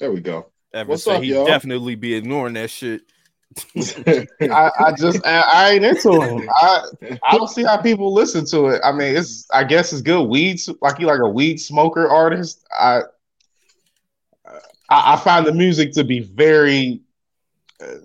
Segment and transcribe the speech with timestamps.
[0.00, 0.46] There we go.
[0.72, 1.44] Ever What's up, he y'all?
[1.44, 3.02] definitely be ignoring that shit.
[3.76, 6.48] I, I, just I, I, ain't into him.
[6.48, 6.84] I
[7.24, 8.80] I don't see how people listen to it.
[8.84, 12.64] I mean, it's I guess it's good weed like you like a weed smoker artist.
[12.78, 13.02] I
[14.88, 17.00] I, I find the music to be very
[17.82, 17.96] uh,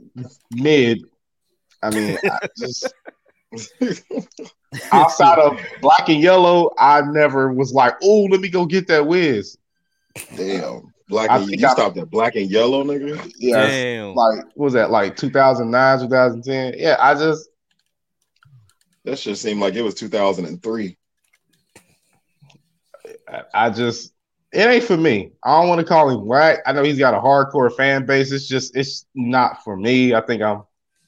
[0.51, 1.03] mid.
[1.83, 2.91] I mean, I just
[4.91, 9.05] outside of black and yellow, I never was like, oh, let me go get that
[9.05, 9.57] Wiz.
[10.35, 10.91] Damn.
[11.07, 13.31] Black and you I, stopped at black and yellow, nigga.
[13.37, 14.15] Yeah, Damn.
[14.15, 16.75] like what was that like 2009, 2010?
[16.77, 17.49] Yeah, I just
[19.03, 20.97] that should seem like it was 2003.
[23.27, 24.13] I, I just
[24.51, 25.31] it ain't for me.
[25.43, 26.59] I don't want to call him whack.
[26.65, 28.31] I know he's got a hardcore fan base.
[28.31, 30.15] It's just it's not for me.
[30.15, 30.63] I think I'm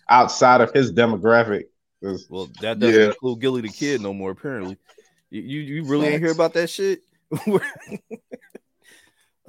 [0.10, 1.64] outside of his demographic.
[2.30, 3.08] Well, that doesn't yeah.
[3.08, 4.32] include Gillie the Kid no more.
[4.32, 4.78] Apparently,
[5.32, 7.02] you you, really ain't hear about that shit.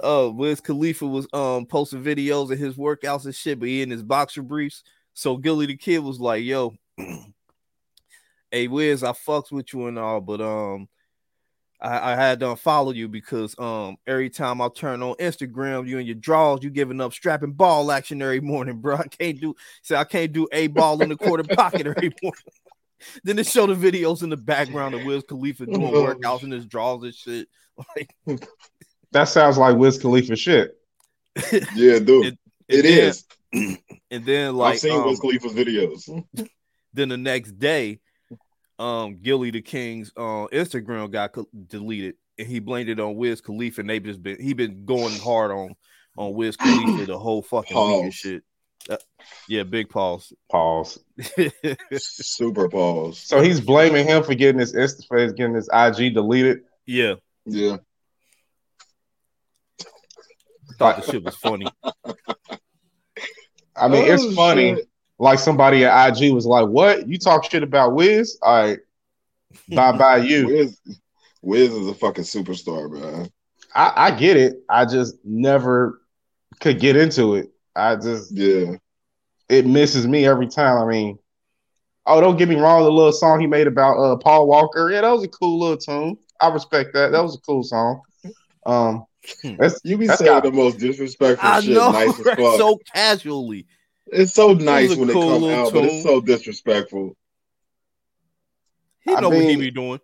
[0.03, 3.89] uh, Wiz Khalifa was um posting videos of his workouts and shit, but he in
[3.89, 4.83] his boxer briefs.
[5.13, 6.75] So Gillie the Kid was like, "Yo,
[8.51, 10.87] hey Wiz, I fucks with you and all, but um,
[11.81, 15.97] I, I had to follow you because um every time I turn on Instagram, you
[15.97, 18.95] and your draws, you giving up strapping ball action every morning, bro.
[18.97, 22.43] I can't do say I can't do a ball in the quarter pocket every morning."
[23.23, 26.65] then they show the videos in the background of Wiz Khalifa doing workouts in his
[26.65, 27.47] draws and shit.
[27.95, 28.13] Like
[29.11, 30.75] that sounds like Wiz Khalifa shit.
[31.75, 32.25] Yeah, dude.
[32.25, 33.15] it, it, it
[33.53, 33.77] then.
[34.11, 36.23] And then like I've seen um, Wiz Khalifa's videos.
[36.91, 37.99] Then the next day,
[38.79, 43.41] um, Gillie the King's uh, Instagram got co- deleted, and he blamed it on Wiz
[43.41, 43.81] Khalifa.
[43.81, 45.75] And they just been he been going hard on
[46.17, 47.93] on Wiz Khalifa the whole fucking pause.
[47.97, 48.43] week and shit.
[48.89, 48.97] Uh,
[49.47, 50.33] yeah, big pause.
[50.51, 50.97] Pause.
[51.99, 53.19] Super pause.
[53.19, 56.61] So he's blaming him for getting his Insta getting his IG deleted.
[56.87, 57.15] Yeah.
[57.45, 57.77] Yeah
[60.79, 61.67] thought the shit was funny.
[63.75, 64.75] I mean, oh, it's funny.
[64.75, 64.89] Shit.
[65.19, 68.37] Like somebody at IG was like, "What you talk shit about Wiz?
[68.41, 68.79] All right,
[69.69, 70.79] bye bye you." Wiz,
[71.41, 73.29] Wiz is a fucking superstar, man.
[73.75, 74.63] I, I get it.
[74.69, 76.01] I just never
[76.59, 77.49] could get into it.
[77.75, 78.75] I just yeah,
[79.49, 80.77] it misses me every time.
[80.77, 81.19] I mean,
[82.05, 82.83] oh, don't get me wrong.
[82.83, 85.77] The little song he made about uh, Paul Walker, yeah, that was a cool little
[85.77, 86.17] tune.
[86.39, 87.11] I respect that.
[87.11, 88.01] That was a cool song.
[88.65, 89.05] Um.
[89.43, 92.37] That's, you be that's saying the most disrespectful I shit, know, nice as fuck.
[92.37, 93.67] So casually.
[94.07, 95.73] It's so nice when cool it comes out, tone.
[95.73, 97.15] but it's so disrespectful.
[99.01, 99.99] He know I mean, what he be doing.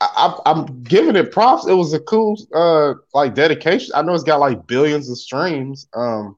[0.00, 1.66] I, am giving it props.
[1.66, 3.92] It was a cool, uh, like dedication.
[3.94, 5.88] I know it's got like billions of streams.
[5.94, 6.36] Um,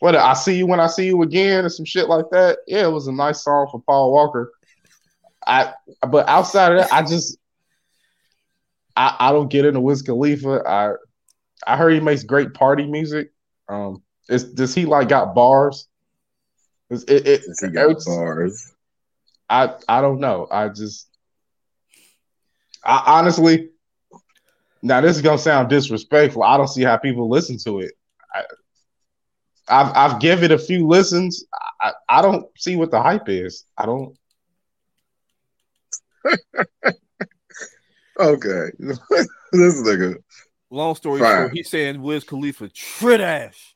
[0.00, 2.58] what I see you when I see you again, and some shit like that.
[2.66, 4.52] Yeah, it was a nice song for Paul Walker.
[5.46, 5.72] I,
[6.08, 7.38] but outside of that, I just
[8.98, 10.62] I, I don't get into Wiz Khalifa.
[10.66, 10.94] I
[11.66, 13.32] I heard he makes great party music.
[13.68, 15.86] Um, is does he like got bars?
[16.90, 18.72] It, it, it he got bars.
[19.48, 20.48] I I don't know.
[20.50, 21.08] I just
[22.84, 23.70] I honestly
[24.82, 26.42] now this is gonna sound disrespectful.
[26.42, 27.92] I don't see how people listen to it.
[28.34, 28.42] I,
[29.68, 31.44] I've I've given it a few listens.
[31.80, 33.64] I, I don't see what the hype is.
[33.76, 34.16] I don't.
[38.18, 38.70] Okay.
[38.78, 38.98] this
[39.52, 40.16] nigga.
[40.70, 41.36] Long story Fine.
[41.36, 43.74] short, he's saying Wiz Khalifa trash.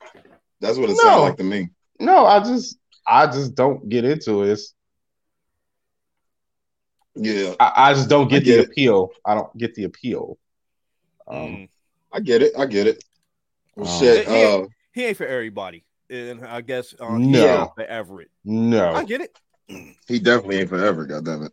[0.59, 1.03] That's what it no.
[1.03, 1.69] sounds like to me.
[1.99, 2.77] No, I just
[3.07, 4.59] I just don't get into it.
[7.15, 7.55] yeah.
[7.59, 8.67] I, I, just don't get, get the it.
[8.67, 9.09] appeal.
[9.25, 10.37] I don't get the appeal.
[11.27, 11.69] Um mm.
[12.11, 12.53] I get it.
[12.57, 13.03] I get it.
[13.75, 14.27] Well, um, shit.
[14.27, 15.83] He, uh, he, ain't for everybody.
[16.09, 18.29] And I guess uh, no for Everett.
[18.45, 18.93] No.
[18.93, 19.35] I get it.
[20.07, 21.49] He definitely ain't for Everett, goddammit.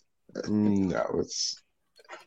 [0.48, 1.62] No, it's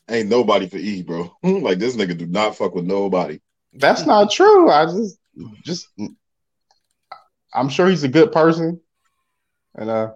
[0.09, 1.36] ain't nobody for E, bro.
[1.44, 3.40] like this nigga do not fuck with nobody.
[3.74, 4.69] That's not true.
[4.69, 5.18] I just
[5.64, 5.88] just
[7.53, 8.80] I'm sure he's a good person
[9.75, 10.12] and uh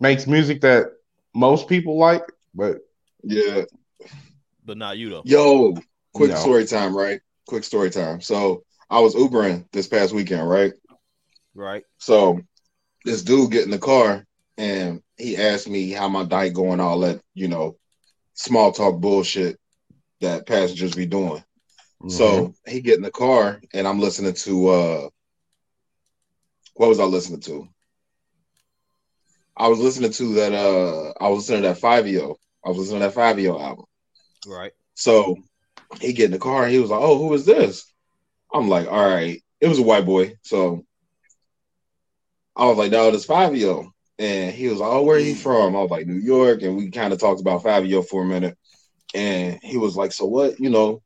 [0.00, 0.92] makes music that
[1.34, 2.24] most people like,
[2.54, 2.78] but
[3.22, 3.62] yeah.
[4.64, 5.22] But not you though.
[5.24, 5.74] Yo,
[6.12, 6.36] quick no.
[6.36, 7.20] story time, right?
[7.46, 8.20] Quick story time.
[8.20, 10.72] So I was Ubering this past weekend, right?
[11.54, 11.84] Right.
[11.98, 12.40] So
[13.04, 14.26] this dude get in the car
[14.58, 17.76] and he asked me how my diet going, all that, you know,
[18.36, 19.58] small talk bullshit
[20.20, 21.42] that passengers be doing.
[22.02, 22.10] Mm-hmm.
[22.10, 25.08] So he get in the car and I'm listening to uh
[26.74, 27.68] what was I listening to?
[29.56, 32.36] I was listening to that uh I was listening to that Fivio.
[32.64, 33.86] I was listening to that Fivio album.
[34.46, 34.72] Right.
[34.94, 35.36] So
[36.00, 37.90] he get in the car and he was like, Oh, who is this?
[38.52, 39.42] I'm like, all right.
[39.60, 40.34] It was a white boy.
[40.42, 40.84] So
[42.54, 43.90] I was like, no, this Fivio.
[44.18, 45.38] And he was like, Oh, where are you mm.
[45.38, 45.76] from?
[45.76, 46.62] I was like, New York.
[46.62, 48.56] And we kind of talked about Fivio for a minute.
[49.14, 50.58] And he was like, So what?
[50.60, 51.02] You know,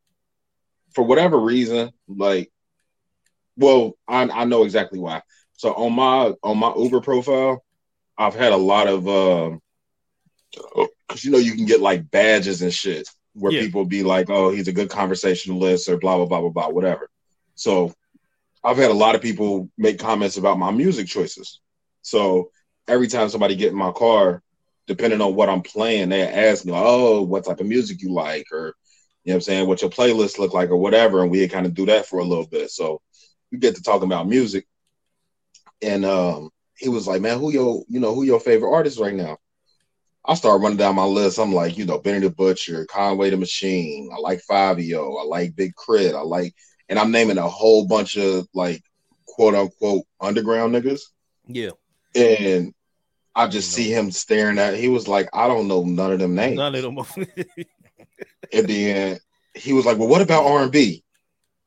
[0.94, 2.50] for whatever reason, like
[3.56, 5.22] well, I I know exactly why.
[5.52, 7.62] So on my on my Uber profile,
[8.16, 9.60] I've had a lot of um
[11.08, 13.60] because you know you can get like badges and shit where Yeah.
[13.62, 17.08] people be like, oh, he's a good conversationalist or blah blah blah blah blah whatever.
[17.54, 17.92] So
[18.64, 21.60] I've had a lot of people make comments about my music choices.
[22.02, 22.50] So
[22.90, 24.42] every time somebody get in my car,
[24.87, 28.46] depending on what I'm playing, they ask me, oh, what type of music you like,
[28.52, 28.75] or
[29.25, 31.22] you know what I'm saying, what your playlist look like, or whatever.
[31.22, 32.70] And we kind of do that for a little bit.
[32.70, 33.00] So
[33.52, 34.66] we get to talking about music.
[35.82, 39.14] And um, he was like, Man, who your, you know, who your favorite artist right
[39.14, 39.38] now?
[40.25, 41.38] I start running down my list.
[41.38, 44.10] I'm like, you know, Benny the Butcher, Conway the Machine.
[44.12, 45.19] I like Fivio.
[45.20, 46.14] I like Big Crit.
[46.14, 46.54] I like,
[46.88, 48.82] and I'm naming a whole bunch of like
[49.26, 51.00] quote unquote underground niggas.
[51.46, 51.70] Yeah.
[52.14, 52.75] And
[53.40, 54.75] I just see him staring at.
[54.76, 56.56] He was like, I don't know none of them names.
[56.56, 56.98] None of them.
[58.52, 59.19] And then
[59.54, 61.04] he was like, "Well, what about R and B?"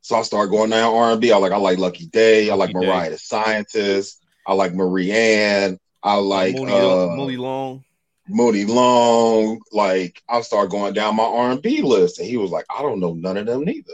[0.02, 1.32] So I started going down R and B.
[1.32, 2.50] I like, I like Lucky Daye.
[2.50, 2.92] I like Lucky Daye.
[2.92, 4.22] Mariah the Scientist.
[4.46, 5.80] I like Marie Ann.
[6.04, 7.06] I like Muni, uh,
[7.38, 7.84] Long.
[8.28, 9.62] Muni Long.
[9.72, 12.82] Like I started going down my R and B list, and he was like, "I
[12.82, 13.94] don't know none of them neither."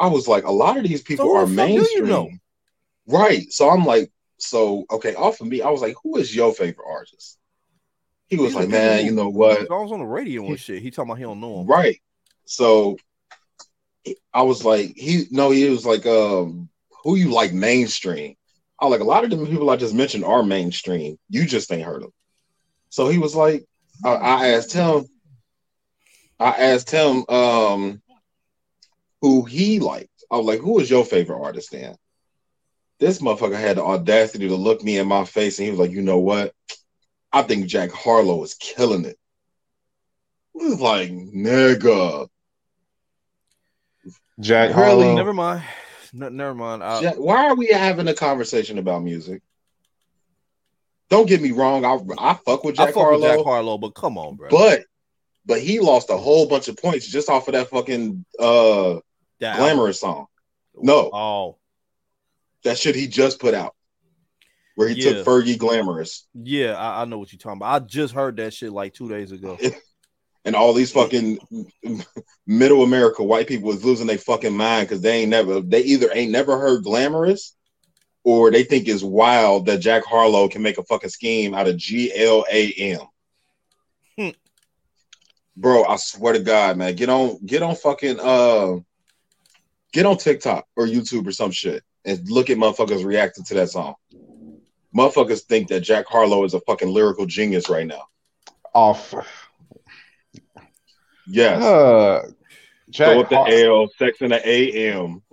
[0.00, 2.30] I was like, "A lot of these people who are do you mainstream, know?
[3.06, 6.52] right?" So I'm like, "So okay, off of me." I was like, "Who is your
[6.52, 7.38] favorite artist?"
[8.26, 10.82] He was These like, "Man, you know what?" I was on the radio and shit.
[10.82, 11.66] He talking about he don't know him.
[11.66, 12.00] Right.
[12.44, 12.96] So
[14.32, 16.68] I was like, he no, he was like, um,
[17.02, 18.34] who you like mainstream?
[18.80, 21.18] I was like a lot of them people I just mentioned are mainstream.
[21.28, 22.12] You just ain't heard them.
[22.90, 23.64] So he was like,
[24.04, 25.06] I, I asked him,
[26.38, 28.02] I asked him um
[29.20, 30.10] who he liked.
[30.30, 31.96] I was like, who is your favorite artist then?
[33.00, 35.90] This motherfucker had the audacity to look me in my face and he was like,
[35.90, 36.54] you know what?
[37.32, 39.18] I think Jack Harlow is killing it.
[40.60, 42.28] I was like, nigga.
[44.40, 45.04] Jack Really?
[45.04, 45.16] Harlow.
[45.16, 45.62] Never mind.
[46.12, 46.82] No, never mind.
[46.84, 49.42] I, Jack- why are we having a conversation about music?
[51.10, 53.78] Don't get me wrong, I I fuck with I Jack fuck Harlow, with Jack Harlow,
[53.78, 54.48] but come on, bro.
[54.48, 54.84] but
[55.44, 58.94] but he lost a whole bunch of points just off of that fucking uh
[59.40, 60.26] That glamorous song.
[60.76, 61.58] No, Oh,
[62.64, 63.74] that shit he just put out.
[64.74, 65.12] Where he Yeah.
[65.12, 67.82] took Fergie glamorous yeah, I, I know what you're talking about.
[67.82, 69.56] I just heard that shit like two days ago.
[70.44, 71.38] and all these fucking
[72.46, 76.08] middle America white people was losing their fucking mind because they ain't never they either
[76.12, 77.54] ain't never heard glamorous
[78.24, 81.76] or they think it's wild that Jack Harlow can make a fucking scheme out of
[81.76, 83.00] G L A M.
[84.18, 84.28] Hmm.
[85.56, 88.76] Bro, I swear to God, man, get on get on fucking uh
[89.92, 93.70] get on TikTok or YouTube or some shit and look at motherfuckers reacting to that
[93.70, 93.94] song.
[94.96, 98.02] Motherfuckers think that Jack Harlow is a fucking lyrical genius right now.
[98.74, 99.14] Off.
[101.26, 101.62] Yes.
[101.62, 102.32] Uh, Go
[102.90, 105.22] Jack with the Har- L, sex in the AM.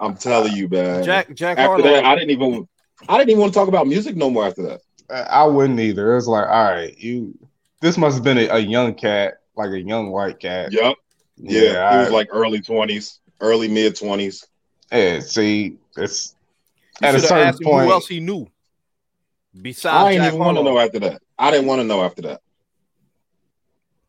[0.00, 1.02] I'm telling you, man.
[1.04, 1.84] Jack Jack after Harlow.
[1.84, 2.68] that, I didn't even
[3.08, 4.80] I didn't even want to talk about music no more after that.
[5.30, 6.12] I wouldn't either.
[6.12, 7.38] It was like, all right, you.
[7.80, 10.72] This must have been a, a young cat, like a young white cat.
[10.72, 10.94] Yep.
[11.36, 11.94] Yeah.
[11.96, 14.46] it was I- like early twenties, early mid twenties.
[14.92, 15.20] yeah.
[15.20, 16.34] See, it's
[17.00, 17.86] You at a shoulda certain asked point.
[17.86, 18.46] Who else he knew?
[19.60, 21.22] Besides I didn't even want to know after that.
[21.38, 22.40] I didn't want to know after that.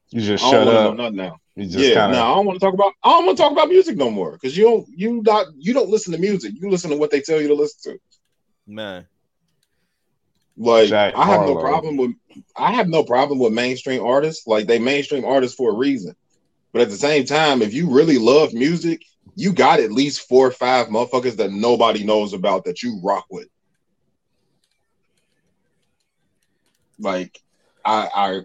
[0.09, 1.13] You just I shut don't want to know up.
[1.13, 1.39] nothing now.
[1.55, 2.23] You just yeah, kind no, of.
[2.23, 2.93] I don't want to talk about.
[3.03, 4.87] I don't want to talk about music no more because you don't.
[4.95, 5.47] You not.
[5.57, 6.53] You don't listen to music.
[6.55, 7.99] You listen to what they tell you to listen to.
[8.67, 9.07] Man,
[10.57, 12.11] Like Jack I have no problem with
[12.57, 14.45] I have no problem with mainstream artists.
[14.45, 16.15] Like they mainstream artists for a reason.
[16.73, 19.03] But at the same time, if you really love music,
[19.35, 23.25] you got at least four or five motherfuckers that nobody knows about that you rock
[23.29, 23.47] with.
[26.99, 27.39] Like
[27.85, 28.41] I I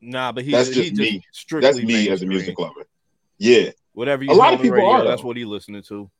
[0.00, 1.22] nah, but he, That's just just me.
[1.32, 2.86] strictly that's me as a music lover.
[3.38, 3.70] Yeah.
[3.92, 6.10] Whatever you A lot of people radio, are, That's what he listening to.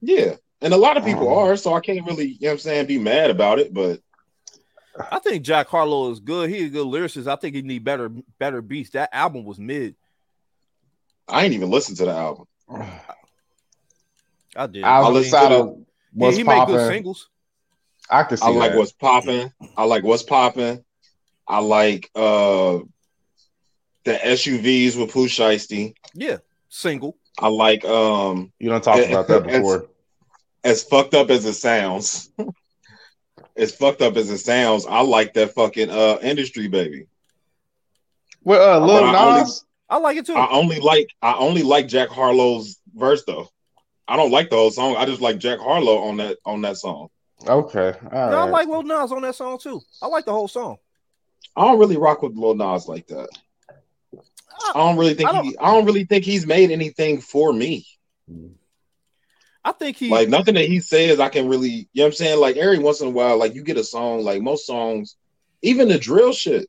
[0.00, 0.34] Yeah.
[0.60, 2.58] And a lot of people Um, are, so I can't really, you know what I'm
[2.58, 3.72] saying, be mad about it.
[3.72, 4.00] But
[5.10, 6.50] I think Jack Harlow is good.
[6.50, 7.28] He's a good lyricist.
[7.28, 8.90] I think he need better better beats.
[8.90, 9.94] That album was mid.
[11.28, 12.46] I ain't even listened to the album.
[14.58, 14.82] I did.
[14.84, 15.84] I mean, Outside could've- of he,
[16.14, 17.28] what's made good popping, singles.
[18.10, 18.78] I could see I like that.
[18.78, 19.52] what's popping.
[19.76, 20.84] I like what's popping.
[21.46, 22.78] I like uh
[24.04, 25.94] the SUVs with Pooh Shiesty.
[26.14, 26.38] Yeah,
[26.68, 27.16] single.
[27.38, 29.88] I like um You don't talk about that before.
[30.64, 32.30] as fucked up as it sounds.
[33.56, 37.06] as fucked up as it sounds, I like that fucking uh industry baby.
[38.42, 39.64] Well, uh, Lil But I only- Nas.
[39.90, 40.34] I like it too.
[40.34, 43.48] I only like I only like Jack Harlow's verse though.
[44.08, 44.96] I don't like the whole song.
[44.96, 47.08] I just like Jack Harlow on that on that song.
[47.46, 49.80] Okay, all No, I like Lil Nas on that song too.
[50.02, 50.76] I like the whole song.
[51.54, 53.28] I don't really rock with Lil Nas like that.
[54.74, 57.52] I don't really think I don't- he I don't really think he's made anything for
[57.52, 57.86] me.
[59.64, 62.12] I think he like nothing that he says I can really, you know what I'm
[62.14, 62.40] saying?
[62.40, 65.16] Like every once in a while, like you get a song, like most songs,
[65.62, 66.68] even the drill shit,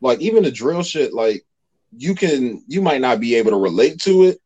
[0.00, 1.44] like even the drill shit, like
[1.96, 4.38] you can you might not be able to relate to it,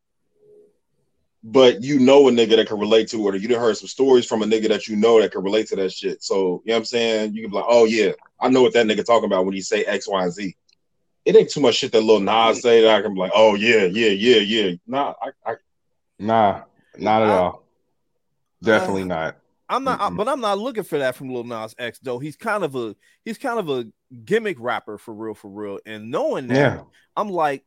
[1.46, 3.86] but you know a nigga that can relate to it, or you done heard some
[3.88, 6.22] stories from a nigga that you know that can relate to that shit.
[6.22, 7.34] So you know what I'm saying?
[7.34, 9.60] You can be like, oh yeah, I know what that nigga talking about when he
[9.60, 10.56] say X, Y, and Z.
[11.26, 13.54] It ain't too much shit that Lil Nas say that I can be like, oh
[13.54, 14.72] yeah, yeah, yeah, yeah.
[14.86, 15.54] Nah, I, I
[16.18, 16.62] Nah,
[16.98, 17.62] not at I- all.
[18.62, 19.36] Definitely uh, not.
[19.68, 20.16] I'm not, Mm-mm.
[20.16, 22.18] but I'm not looking for that from Lil Nas X though.
[22.18, 23.86] He's kind of a he's kind of a
[24.24, 25.78] gimmick rapper for real, for real.
[25.86, 26.82] And knowing that, Yeah.
[27.16, 27.64] I'm like,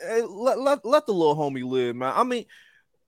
[0.00, 2.12] eh, let, let let the little homie live, man.
[2.14, 2.44] I mean,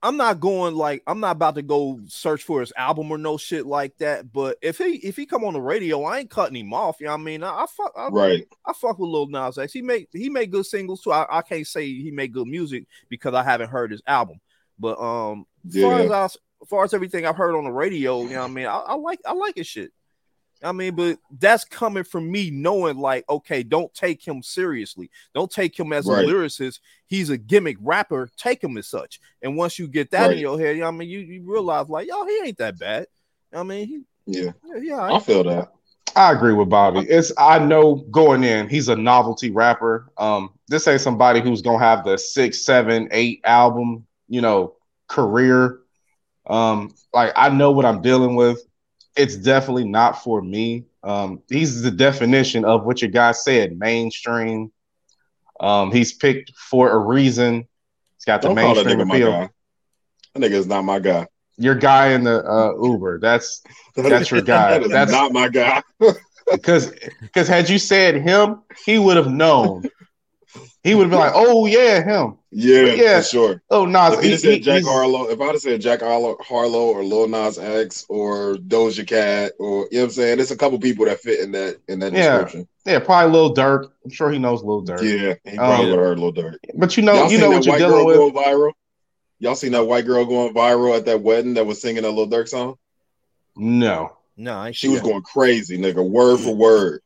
[0.03, 3.37] I'm not going like I'm not about to go search for his album or no
[3.37, 4.31] shit like that.
[4.31, 6.97] But if he if he come on the radio, I ain't cutting him off.
[6.99, 7.43] You know what I mean?
[7.43, 8.47] I, I fuck I, right.
[8.65, 9.71] I fuck with Lil Nas X.
[9.71, 11.11] He make he made good singles too.
[11.11, 14.39] I, I can't say he made good music because I haven't heard his album.
[14.79, 18.23] But um, as far as I, as far as everything I've heard on the radio,
[18.23, 18.65] you know what I mean.
[18.65, 19.91] I, I like I like his shit.
[20.63, 25.09] I mean, but that's coming from me knowing, like, okay, don't take him seriously.
[25.33, 26.23] Don't take him as Right.
[26.23, 26.79] a lyricist.
[27.07, 28.29] He's a gimmick rapper.
[28.37, 29.19] Take him as such.
[29.41, 30.33] And once you get that Right.
[30.33, 32.57] in your head, you know what I mean, you, you realize, like, yo, he ain't
[32.59, 33.07] that bad.
[33.53, 35.71] I mean, he, Yeah, yeah, yeah, I feel that.
[36.15, 36.99] I agree with Bobby.
[37.01, 40.11] It's I know going in, he's a novelty rapper.
[40.17, 44.75] Um, this ain't somebody who's gonna have the six, seven, eight album, you know,
[45.07, 45.79] career.
[46.45, 48.61] Um, like I know what I'm dealing with.
[49.15, 50.85] It's definitely not for me.
[51.03, 54.71] Um, he's the definition of what your guy said, mainstream.
[55.59, 57.67] Um, he's picked for a reason.
[58.17, 59.31] He's got the Don't call that mainstream nigga my appeal.
[59.31, 59.49] guy.
[60.35, 61.27] That nigga is not my guy.
[61.57, 63.19] Your guy in the uh, Uber.
[63.19, 63.61] That's
[63.95, 64.77] That's your guy.
[64.79, 65.81] that That's- not my guy.
[66.51, 69.83] because because had you said him, he would have known.
[70.83, 72.37] He would have been like, "Oh yeah, him.
[72.49, 73.17] Yeah, Yeah.
[73.21, 73.61] for sure.
[73.69, 76.37] Oh Nas." If he he- said he- Jack Harlow, if I'd have said Jack Harlow,
[76.41, 80.49] Harlow or Lil Nas X or Doja Cat or you know what I'm saying, there's
[80.51, 82.31] a couple people that fit in that in that Yeah.
[82.31, 82.67] description.
[82.87, 83.89] yeah, probably Lil Durk.
[84.03, 85.01] I'm sure he knows Lil Durk.
[85.03, 86.55] Yeah, he probably Um, would have heard Lil Durk.
[86.73, 88.17] But you know, Y'all you seen know that what you're white dealing girl with.
[88.17, 88.71] going viral?
[89.39, 92.27] Y'all seen that white girl going viral at that wedding that was singing that Lil
[92.27, 92.75] Durk song?
[93.55, 97.01] No, no, I She was going crazy, nigga, word for word,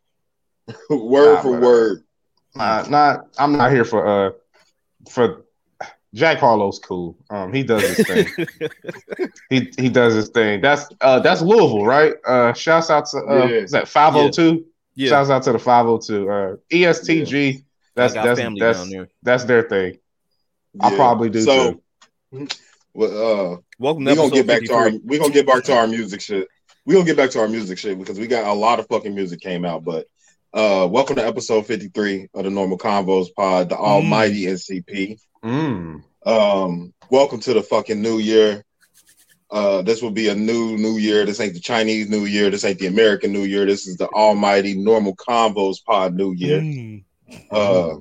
[0.89, 2.03] word Nah, for but- word.
[2.55, 3.27] Not.
[3.37, 4.31] I'm not here for uh
[5.09, 5.45] for
[6.13, 7.17] Jack Harlow's cool.
[7.29, 8.27] Um, he does his thing.
[9.49, 10.61] he he does his thing.
[10.61, 12.13] That's uh that's Louisville, right?
[12.25, 13.55] Uh, shouts out to uh, Yeah.
[13.55, 14.65] is that 502?
[14.95, 16.29] yeah, Shouts out to the 502.
[16.29, 17.63] Uh, ESTG.
[17.95, 18.93] That's that's that's
[19.23, 19.97] that's their thing.
[20.81, 20.95] I Yeah.
[20.95, 21.81] probably do So,
[22.31, 22.47] too.
[22.93, 25.01] well, uh, Welcome to we gonna get back to our 53.
[25.09, 26.47] we gonna get back to our music shit.
[26.85, 29.13] We're gonna get back to our music shit because we got a lot of fucking
[29.13, 29.83] music came out.
[29.83, 30.07] But
[30.55, 35.19] uh welcome to episode 53 of the Normal Convos Pod, the almighty NCP.
[35.43, 36.01] Mm.
[36.25, 38.63] Um, welcome to the fucking new year.
[39.51, 41.25] Uh this will be a new new year.
[41.25, 43.65] This ain't the Chinese New Year, this ain't the American New Year.
[43.65, 46.61] This is the almighty normal convos pod new year.
[46.61, 47.03] Mm.
[47.51, 47.97] Uh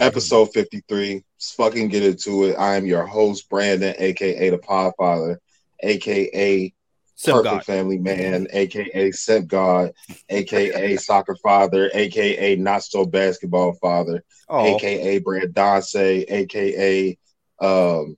[0.00, 1.14] episode 53.
[1.14, 2.56] Let's fucking get into it.
[2.56, 5.36] I am your host, Brandon, aka the Podfather,
[5.80, 6.74] aka
[7.16, 7.64] Sim Perfect God.
[7.64, 9.92] Family Man, aka Simp God,
[10.28, 15.94] aka Soccer Father, aka Not So Basketball Father, Oh, aka Brad Donce,
[16.28, 17.16] aka
[17.60, 18.16] um,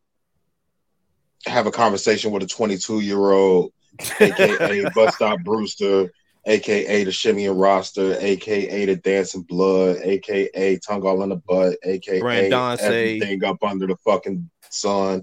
[1.47, 3.73] Have a Conversation with a 22 year old,
[4.21, 6.11] aka Bus Stop Brewster,
[6.47, 11.77] aka the Shimmy and Roster, aka the Dancing Blood, aka Tongue All in the Butt,
[11.85, 12.85] aka Brandon say-
[13.19, 15.23] everything up under the fucking sun.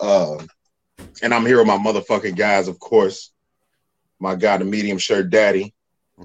[0.00, 0.48] Um,
[1.22, 3.30] and I'm here with my motherfucking guys, of course.
[4.18, 5.74] My guy, the medium shirt daddy.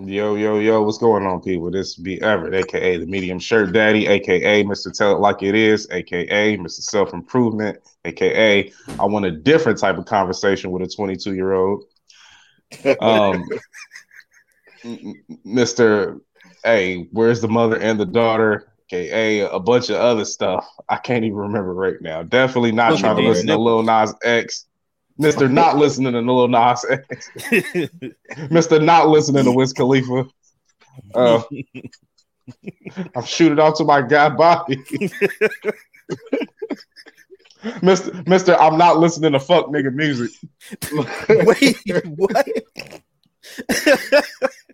[0.06, 1.72] Yo, yo, yo, what's going on, people?
[1.72, 4.96] This be Everett, aka the medium shirt daddy, aka Mr.
[4.96, 6.82] Tell It Like It Is, aka Mr.
[6.82, 11.86] Self Improvement, aka I want a different type of conversation with a 22 year old.
[13.00, 13.44] Um,
[15.46, 16.22] Mr.
[16.64, 18.72] Hey, where's the mother and the daughter?
[18.92, 20.68] Aka a bunch of other stuff.
[20.90, 22.24] I can't even remember right now.
[22.24, 24.66] Definitely not Look trying to listen to Lil Nas X.
[25.20, 25.52] Mr.
[25.52, 27.30] Not listening to Lil Nas X.
[28.50, 28.84] Mr.
[28.84, 30.28] Not listening to Wiz Khalifa.
[31.14, 31.42] Uh,
[33.16, 34.78] I'm shooting off to my guy Bobby.
[37.64, 38.24] Mr.
[38.26, 38.56] Mr.
[38.60, 40.32] I'm not listening to fuck nigga music.
[41.30, 42.48] Wait, what?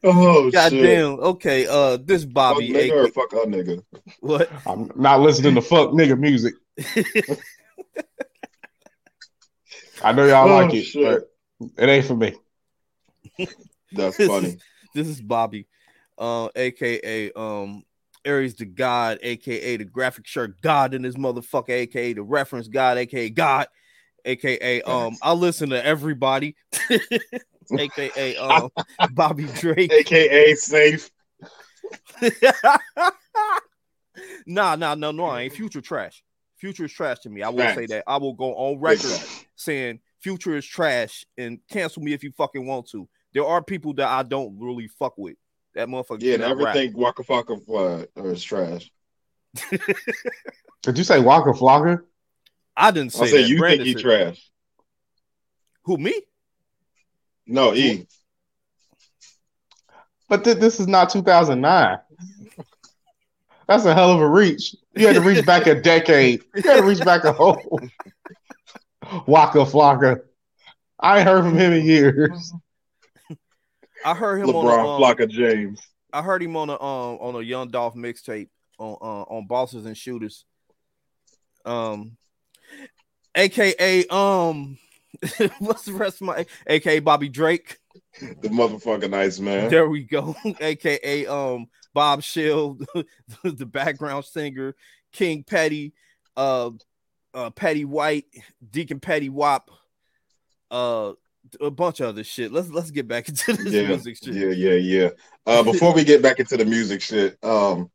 [0.03, 0.81] Oh God shit.
[0.81, 1.19] damn.
[1.19, 2.69] Okay, uh, this Fuck Bobby.
[2.69, 3.83] nigga A- or fuck a nigga.
[4.19, 4.49] what?
[4.65, 6.53] I'm not listening to fuck nigga music.
[10.03, 11.03] I know y'all Oh, like it, shit.
[11.03, 11.29] but
[11.77, 12.33] it ain't for me.
[13.91, 14.47] That's This funny.
[14.49, 14.57] is-
[14.95, 15.65] This is Bobby,
[16.19, 17.83] uh, aka um
[18.23, 22.99] Aries the God, aka the graphic shirt God in this motherfucker, aka the reference God,
[22.99, 23.65] aka God,
[24.23, 26.55] aka um, I listen to everybody,
[27.71, 28.69] aka um,
[29.13, 31.09] Bobby Drake, aka Safe.
[34.45, 36.23] nah, nah, no, no, I ain't future trash.
[36.57, 37.41] Future is trash to me.
[37.43, 37.75] I will Facts.
[37.75, 38.03] say that.
[38.07, 39.19] I will go on record
[39.55, 43.07] saying future is trash and cancel me if you fucking want to.
[43.33, 45.35] There are people that I don't really fuck with.
[45.75, 46.21] That motherfucker.
[46.21, 46.75] Yeah, cannot never rap.
[46.75, 48.91] think Waka Flocka uh, is trash.
[50.83, 52.01] Did you say Waka Flocka?
[52.77, 53.49] I didn't say I say that.
[53.49, 54.49] you Brandon think he said- trash.
[55.85, 56.13] Who me?
[57.45, 58.07] No, E.
[60.29, 61.99] But th- this is not 2009.
[63.67, 64.75] That's a hell of a reach.
[64.95, 66.43] You had to reach back a decade.
[66.55, 67.79] You had to reach back a whole
[69.27, 70.21] Waka Flocka.
[70.99, 72.53] I ain't heard from him in years.
[74.05, 75.81] I heard him on LeBron a, um, Flocka James.
[76.11, 79.85] I heard him on a um on a Young Dolph mixtape on uh, on Bosses
[79.85, 80.45] and Shooters.
[81.65, 82.17] Um,
[83.35, 84.77] aka um,
[85.59, 87.77] what's the rest of my aka Bobby Drake?
[88.19, 89.69] The motherfucking nice man.
[89.69, 90.35] There we go.
[90.59, 92.85] aka um Bob Shield,
[93.43, 94.75] the background singer,
[95.11, 95.93] King Petty,
[96.35, 96.71] uh,
[97.33, 98.25] uh Petty White,
[98.71, 99.69] Deacon Petty Wop,
[100.71, 101.13] uh
[101.61, 102.51] a bunch of other shit.
[102.51, 104.33] Let's let's get back into this Yeah, music shit.
[104.33, 105.09] Yeah, yeah, yeah.
[105.45, 107.91] Uh, before we get back into the music shit, um,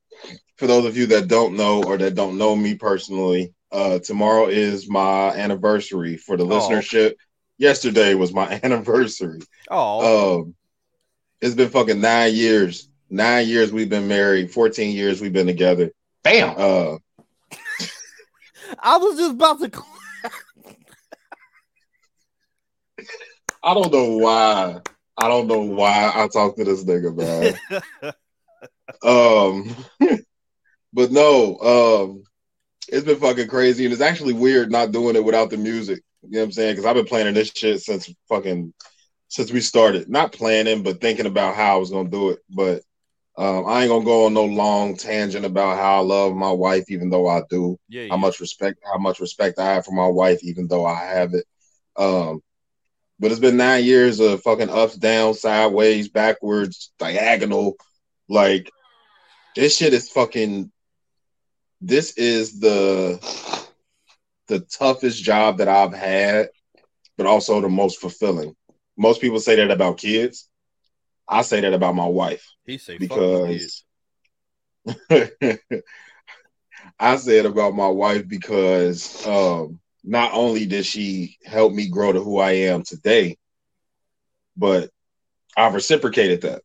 [0.56, 4.46] for those of you that don't know or that don't know me personally, uh, tomorrow
[4.46, 6.48] is my anniversary for the Oh.
[6.48, 7.14] listenership.
[7.58, 9.40] Yesterday was my anniversary.
[9.70, 10.54] Oh, Um,
[11.40, 12.88] it's been fucking nine years.
[13.10, 14.50] Nine years we've been married.
[14.52, 15.90] Fourteen years we've been together.
[16.22, 16.54] Bam.
[16.56, 16.96] Uh,
[18.80, 19.82] I was just about to.
[23.62, 24.80] I don't know why.
[25.16, 28.12] I don't know why I talk to this nigga, man.
[29.02, 29.76] Um,
[30.94, 32.22] but no, um,
[32.88, 36.02] it's been fucking crazy, and it's actually weird not doing it without the music.
[36.22, 36.72] You know what I'm saying?
[36.72, 38.72] Because I've been planning this shit since fucking
[39.28, 40.08] since we started.
[40.08, 42.40] Not planning, but thinking about how I was gonna do it.
[42.50, 42.82] But
[43.36, 46.90] um, I ain't gonna go on no long tangent about how I love my wife,
[46.90, 47.78] even though I do.
[47.88, 48.10] yeah, yeah.
[48.10, 51.34] How much respect, how much respect I have for my wife, even though I have
[51.34, 51.44] it.
[51.96, 52.40] Um,
[53.20, 57.76] but it's been nine years of fucking ups, downs, sideways, backwards, diagonal.
[58.28, 58.70] Like
[59.54, 60.72] this shit is fucking.
[61.80, 63.18] This is the
[64.48, 66.48] the toughest job that I've had,
[67.16, 68.54] but also the most fulfilling.
[68.96, 70.48] Most people say that about kids.
[71.28, 73.84] I say that about my wife He say because.
[76.98, 82.12] I say it about my wife because um, not only did she help me grow
[82.12, 83.36] to who I am today,
[84.56, 84.90] but
[85.56, 86.62] I've reciprocated that.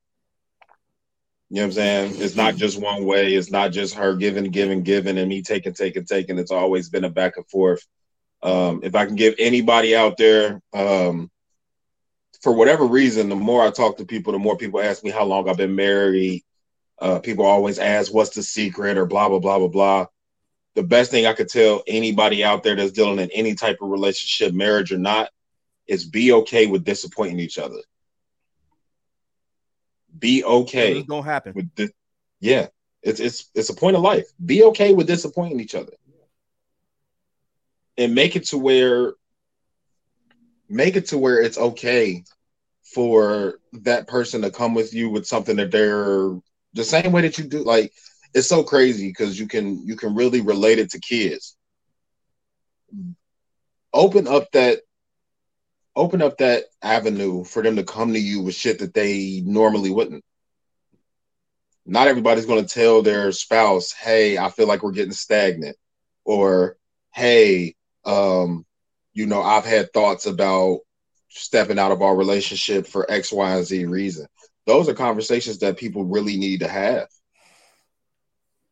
[1.54, 2.14] You know what I'm saying?
[2.18, 3.36] It's not just one way.
[3.36, 6.40] It's not just her giving, giving, giving, and me taking, taking, taking.
[6.40, 7.86] It's always been a back and forth.
[8.42, 11.30] Um, if I can give anybody out there, um,
[12.42, 15.26] for whatever reason, the more I talk to people, the more people ask me how
[15.26, 16.42] long I've been married.
[16.98, 20.06] Uh, people always ask, "What's the secret?" or blah blah blah blah blah.
[20.74, 23.90] The best thing I could tell anybody out there that's dealing in any type of
[23.90, 25.30] relationship, marriage or not,
[25.86, 27.78] is be okay with disappointing each other.
[30.24, 31.52] Be okay It's gonna happen.
[31.54, 31.92] with this.
[32.40, 32.68] Yeah,
[33.02, 34.26] it's it's it's a point of life.
[34.44, 35.92] Be okay with disappointing each other,
[37.98, 39.16] and make it to where
[40.70, 42.24] make it to where it's okay
[42.86, 46.40] for that person to come with you with something that they're
[46.74, 47.62] the same way that you do.
[47.62, 47.92] Like
[48.34, 51.58] it's so crazy because you can you can really relate it to kids.
[53.92, 54.84] Open up that
[55.96, 59.90] open up that avenue for them to come to you with shit that they normally
[59.90, 60.24] wouldn't
[61.86, 65.78] not everybody's going to tell their spouse, "Hey, I feel like we're getting stagnant,"
[66.24, 66.78] or
[67.14, 67.76] "Hey,
[68.06, 68.66] um,
[69.14, 70.80] you know, I've had thoughts about
[71.30, 74.28] stepping out of our relationship for X, Y, and Z reason."
[74.66, 77.08] Those are conversations that people really need to have,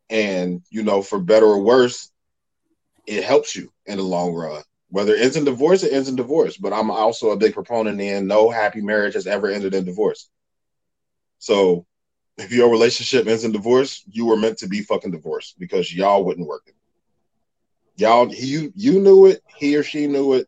[0.10, 2.10] and you know, for better or worse,
[3.06, 4.64] it helps you in the long run.
[4.92, 6.58] Whether it ends in divorce, it ends in divorce.
[6.58, 10.30] But I'm also a big proponent in no happy marriage has ever ended in divorce.
[11.40, 11.86] So
[12.38, 16.26] if your relationship ends in divorce, you were meant to be fucking divorced because y'all
[16.26, 16.76] wouldn't work it.
[17.96, 20.48] Y'all, you you knew it, he or she knew it.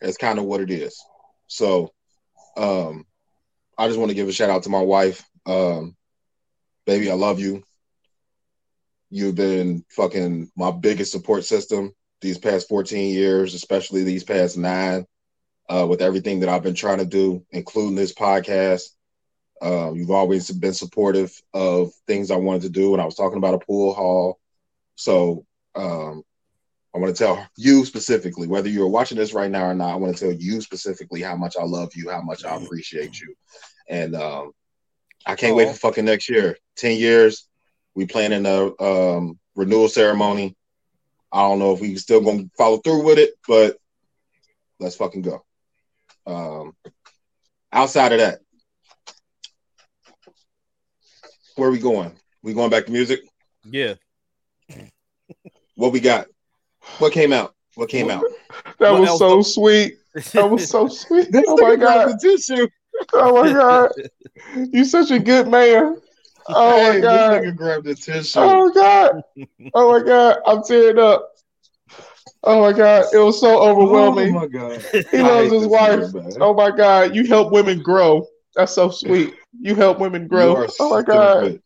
[0.00, 1.00] That's kind of what it is.
[1.46, 1.92] So,
[2.56, 3.06] um,
[3.78, 5.24] I just want to give a shout out to my wife.
[5.46, 5.94] Um,
[6.86, 7.62] baby, I love you.
[9.10, 15.06] You've been fucking my biggest support system these past 14 years, especially these past nine,
[15.68, 18.88] uh, with everything that I've been trying to do, including this podcast.
[19.62, 23.38] Um, you've always been supportive of things I wanted to do, when I was talking
[23.38, 24.40] about a pool hall.
[24.96, 26.22] So um,
[26.94, 29.96] I want to tell you specifically, whether you're watching this right now or not, I
[29.96, 33.34] want to tell you specifically how much I love you, how much I appreciate you.
[33.88, 34.52] And um,
[35.26, 36.56] I can't wait for fucking next year.
[36.76, 37.48] 10 years.
[37.94, 40.56] We planning a um, renewal ceremony.
[41.34, 43.76] I don't know if we still gonna follow through with it, but
[44.78, 45.44] let's fucking go.
[46.26, 46.76] Um,
[47.72, 48.38] outside of that,
[51.56, 52.12] where are we going?
[52.44, 53.20] We going back to music?
[53.64, 53.94] Yeah.
[55.76, 56.28] What we got?
[57.00, 57.52] What came out?
[57.74, 58.22] What came out?
[58.78, 59.94] That What was so do- sweet.
[60.32, 61.32] That was so sweet.
[61.32, 62.10] This oh my god.
[62.10, 62.68] the tissue.
[63.12, 63.90] Oh my god.
[64.72, 65.96] You such a good man.
[66.48, 67.42] Oh Hey, my this god.
[67.42, 68.38] nigga grabbed the tissue.
[68.40, 69.22] Oh my god.
[69.74, 70.38] Oh my god.
[70.46, 71.30] I'm tearing up.
[72.42, 73.06] Oh my god.
[73.12, 74.36] It was so overwhelming.
[74.36, 74.82] Oh my god.
[75.10, 76.12] he loves his wife.
[76.12, 76.32] man.
[76.40, 77.14] Oh my god.
[77.14, 78.26] You help women grow.
[78.54, 79.34] That's so sweet.
[79.58, 80.66] You help women grow.
[80.78, 81.60] Oh my god.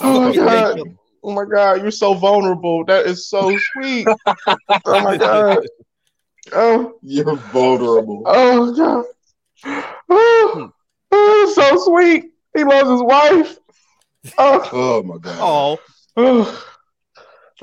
[0.00, 0.80] Oh my god.
[1.22, 1.82] Oh my god.
[1.82, 2.84] You're so vulnerable.
[2.86, 4.06] That is so sweet.
[4.46, 5.66] Oh my god.
[6.52, 6.94] Oh.
[7.02, 8.22] You're vulnerable.
[8.26, 9.04] Oh god.
[10.08, 10.72] Oh,
[11.12, 12.32] oh, so sweet.
[12.56, 13.58] He loves his wife.
[14.38, 15.38] Oh, Oh my god.
[15.40, 15.78] Oh,
[16.16, 16.66] oh,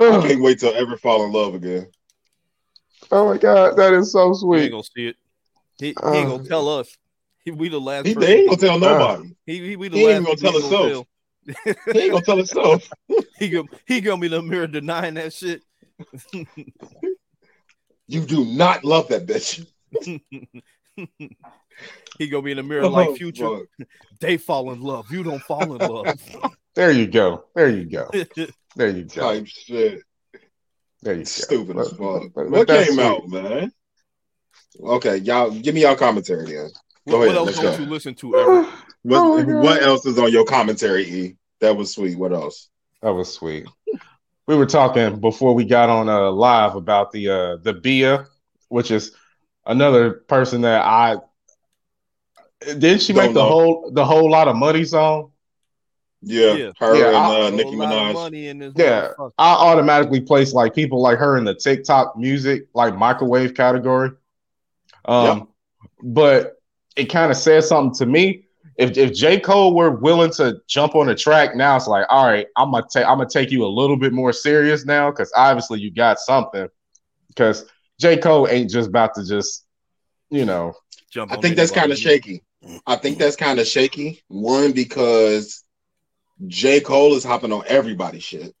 [0.00, 1.88] I can't wait till ever fall in love again.
[3.10, 4.70] oh my god, that is so we ain't sweet.
[4.70, 5.16] gonna see it.
[5.78, 6.96] He, he Uh, ain't gonna tell us.
[7.44, 8.06] He, we the last.
[8.06, 8.28] He, person.
[8.28, 9.36] he ain't gonna tell nobody.
[9.46, 11.06] He, he, we the he ain't gonna tell he himself.
[11.92, 12.88] he ain't gonna tell himself.
[13.38, 15.62] He gonna he gonna be in the mirror denying that shit.
[18.08, 19.64] You do not love that bitch.
[22.18, 23.48] He gonna be in the mirror like Oh, future.
[23.78, 23.88] fuck.
[24.20, 25.10] They fall in love.
[25.12, 26.20] You don't fall in love.
[26.74, 27.44] There you go.
[27.56, 28.08] There you go.
[28.76, 29.20] There you go.
[29.20, 30.00] Type shit.
[31.02, 31.24] There you go.
[31.24, 31.98] Stupid as fuck.
[31.98, 33.00] but- but what came sweet.
[33.00, 33.72] out, man?
[34.80, 36.68] Okay, y'all give me y'all commentary then.
[37.08, 37.84] Go what ahead, else don't go.
[37.84, 38.68] you listen to ever?
[39.02, 41.36] What, Oh what else is on your commentary, E?
[41.60, 42.18] That was sweet.
[42.18, 42.68] What else?
[43.00, 43.66] That was sweet.
[44.46, 48.26] We were talking before we got on uh, live about the uh, the BIA,
[48.68, 49.12] which is
[49.64, 51.16] another person that I
[52.60, 53.48] didn't she Don't make the know.
[53.48, 55.32] whole the whole lot of money song?
[56.22, 56.70] Yeah, Yeah.
[56.78, 58.12] her Yeah, and I- uh, Nicki Minaj.
[58.14, 59.10] money in this Yeah.
[59.38, 64.10] I automatically place like people like her in the TikTok music, like microwave category.
[65.04, 65.48] Um,
[66.02, 66.56] but
[66.96, 68.46] it kind of says something to me.
[68.76, 69.38] If if J.
[69.40, 72.86] Cole were willing to jump on the track now, it's like, all right, I'm gonna
[72.90, 76.18] take I'm gonna take you a little bit more serious now, because obviously you got
[76.18, 76.68] something.
[77.28, 77.64] Because
[78.00, 78.16] J.
[78.16, 79.64] Cole ain't just about to just,
[80.30, 80.74] you know,
[81.10, 82.42] Jump I think that's kind of shaky.
[82.86, 84.22] I think that's kind of shaky.
[84.28, 85.64] One because
[86.46, 86.80] J.
[86.80, 88.54] Cole is hopping on everybody's shit.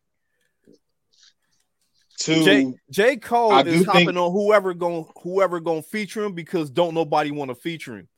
[2.18, 6.24] Two, J J Cole I is hopping think- on whoever going whoever going to feature
[6.24, 8.08] him because don't nobody want to feature him.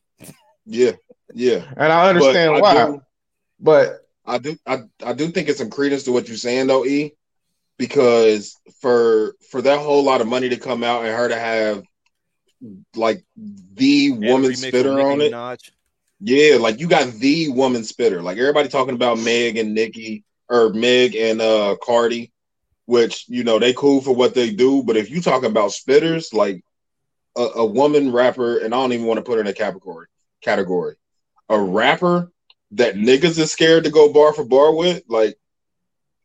[0.64, 0.92] yeah,
[1.34, 1.64] yeah.
[1.76, 2.70] and I understand But why.
[2.70, 3.02] I do,
[3.60, 6.86] but I do, I, I do think it's some credence to what you're saying though,
[6.86, 7.12] E,
[7.76, 11.82] because for for that whole lot of money to come out and her to have
[12.94, 13.24] like
[13.74, 15.70] the woman spitter on it, Minaj.
[16.20, 18.22] Yeah, like you got the woman spitter.
[18.22, 22.32] Like everybody talking about Meg and Nicki or Meg and uh Cardi,
[22.86, 24.82] which you know they cool for what they do.
[24.82, 26.62] But if you talk about spitters, like
[27.36, 30.06] a, a woman rapper, and I don't even want to put her in a category
[30.42, 30.96] category,
[31.48, 32.30] a rapper
[32.72, 35.36] that niggas is scared to go bar for bar with, like,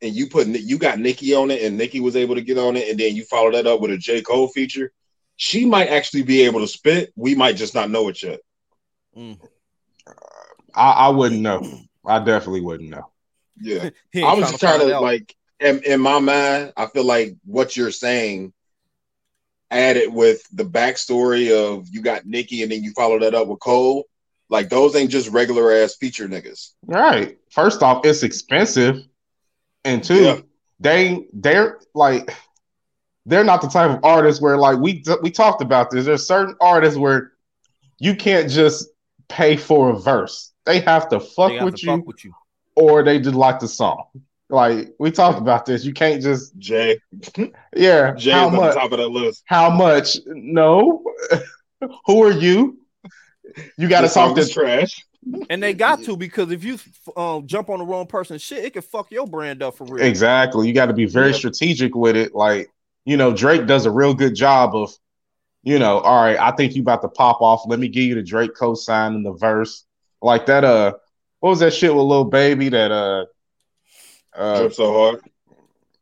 [0.02, 2.76] and you put you got Nicki on it, and Nicki was able to get on
[2.76, 4.92] it, and then you follow that up with a J Cole feature.
[5.38, 7.12] She might actually be able to spit.
[7.16, 8.40] We might just not know it yet.
[9.18, 9.40] Mm.
[10.74, 11.62] I, I wouldn't know.
[12.06, 13.10] I definitely wouldn't know.
[13.60, 13.90] Yeah.
[14.16, 17.76] I was just trying find to like in, in my mind, I feel like what
[17.76, 18.54] you're saying
[19.72, 23.60] added with the backstory of you got Nicki and then you follow that up with
[23.60, 24.06] Cole.
[24.50, 26.72] Like those ain't just regular ass feature niggas.
[26.86, 27.38] Right.
[27.52, 29.02] First off, it's expensive,
[29.84, 30.40] and two, Yeah.
[30.80, 32.36] they they're like
[33.26, 36.06] they're not the type of artists where like we we talked about this.
[36.06, 37.32] There's certain artists where
[38.00, 38.90] you can't just
[39.30, 40.52] pay for a verse.
[40.66, 42.34] They have to fuck have with to you, fuck with you.
[42.76, 44.06] or they just like the song.
[44.50, 45.84] Like we talked about this.
[45.86, 47.00] You can't just Jay,
[47.76, 48.14] yeah.
[48.14, 48.74] Jay how is much?
[48.76, 49.44] the top of that list.
[49.46, 50.18] How much?
[50.28, 51.04] No.
[52.06, 52.80] Who are you?
[53.78, 55.04] You got to talk is to trash.
[55.50, 56.78] And they got to because if you
[57.18, 60.04] um, jump on the wrong person, shit, it could fuck your brand up for real.
[60.06, 60.68] Exactly.
[60.68, 61.38] You got to be very Yeah.
[61.38, 62.36] strategic with it.
[62.36, 62.70] Like,
[63.06, 64.92] you know, Drake does a real good job of,
[65.64, 67.62] you know, all right, I think you about to pop off.
[67.68, 69.86] Let me give you the Drake cosign in the verse.
[70.22, 70.94] Like that, uh,
[71.40, 73.26] what was that shit with Lil Baby that uh
[74.36, 75.22] uh Drip so hard.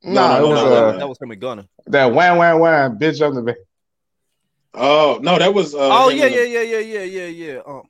[0.03, 1.67] no, no, it was No, no, uh that, that was him and Gunna.
[1.87, 3.55] that wham wham wham bitch up the
[4.73, 5.75] Oh no, that was.
[5.75, 7.59] Uh, Oh yeah, yeah, the- yeah, yeah, yeah, yeah, yeah.
[7.65, 7.83] Um,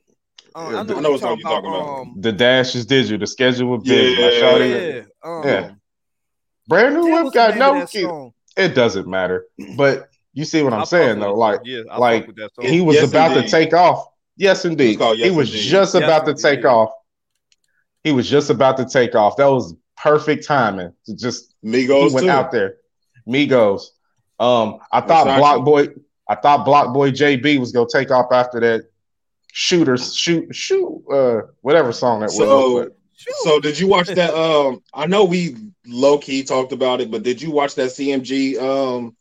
[0.54, 2.00] uh, Yeah, I know, I know what what you're talking about.
[2.00, 4.18] Um, the dash is digital, the schedule with Yeah, Big.
[4.18, 5.70] My yeah, yeah, um, Yeah.
[6.68, 8.02] Brand new damn, whip got no of key.
[8.02, 8.23] song?
[8.56, 9.46] It doesn't matter.
[9.76, 13.08] But you see what I'm I saying though, like yeah, like, that he was Yes,
[13.08, 13.46] about indeed.
[13.46, 14.06] to take off.
[14.36, 14.98] Yes, indeed.
[14.98, 15.68] Yes, he was Indeed.
[15.68, 16.90] just Yes, about to take off.
[18.02, 19.36] He was just about to take off.
[19.36, 22.30] That was perfect timing to just he Migos went too.
[22.30, 22.76] out there.
[23.28, 23.82] Migos.
[24.40, 25.38] Um, I thought Versace.
[25.38, 25.88] Block Boy,
[26.28, 28.86] I thought Block Boy JB was gonna take off after that
[29.52, 32.88] shooter shoot shoot uh whatever song that was.
[33.16, 34.34] So, so did you watch that?
[34.34, 38.58] Um, I know we low key talked about it, but did you watch that CMG
[38.58, 39.16] um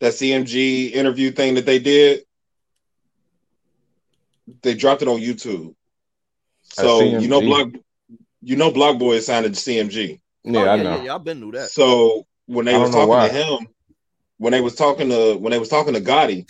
[0.00, 2.24] that CMG interview thing that they did?
[4.62, 5.74] They dropped it on YouTube.
[6.62, 7.46] So you know CMG?
[7.46, 7.68] Block,
[8.42, 10.20] you know Block Boy is signed to CMG.
[10.44, 10.96] yeah, Oh, I know.
[10.96, 11.68] Yeah, yeah, I've been through that.
[11.68, 13.28] So when they I was talking why.
[13.28, 13.68] to him,
[14.38, 16.46] when they was talking to when they was talking to Gotti,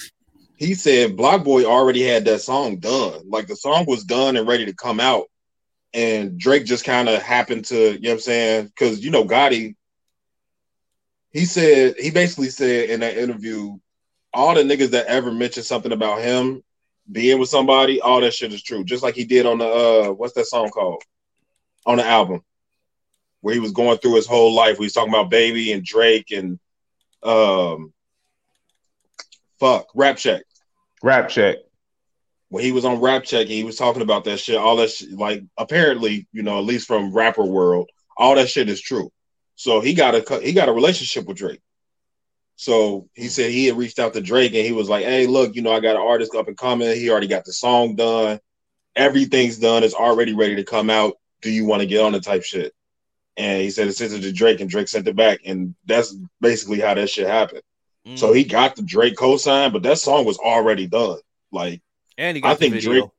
[0.56, 3.22] he said Block Boy already had that song done.
[3.28, 5.26] Like the song was done and ready to come out.
[5.94, 8.66] And Drake just kind of happened to, you know what I'm saying?
[8.66, 9.74] Because you know, Gotti,
[11.30, 13.78] he said he basically said in that interview,
[14.32, 16.62] all the niggas that ever mentioned something about him
[17.10, 18.84] being with somebody, all that shit is true.
[18.84, 21.02] Just like he did on the uh what's that song called?
[21.86, 22.42] On the album
[23.40, 24.78] where he was going through his whole life.
[24.78, 26.58] Was talking about Baby and Drake and
[27.22, 27.92] um
[29.58, 30.42] fuck Rap Check.
[31.02, 31.58] Rap check.
[32.50, 34.56] When he was on Rap Check, he was talking about that shit.
[34.56, 38.68] All that shit, like apparently, you know, at least from rapper world, all that shit
[38.68, 39.12] is true.
[39.54, 41.60] So he got a he got a relationship with Drake.
[42.56, 45.54] So he said he had reached out to Drake and he was like, "Hey, look,
[45.54, 46.94] you know, I got an artist up and coming.
[46.96, 48.40] He already got the song done.
[48.96, 49.84] Everything's done.
[49.84, 51.18] It's already ready to come out.
[51.42, 52.72] Do you want to get on the type shit?"
[53.36, 56.16] And he said it sent it to Drake, and Drake sent it back, and that's
[56.40, 57.62] basically how that shit happened.
[58.06, 58.18] Mm.
[58.18, 61.18] So he got the Drake co-sign, but that song was already done.
[61.52, 61.80] Like,
[62.18, 62.92] and he I got the think video.
[62.92, 63.10] Drake-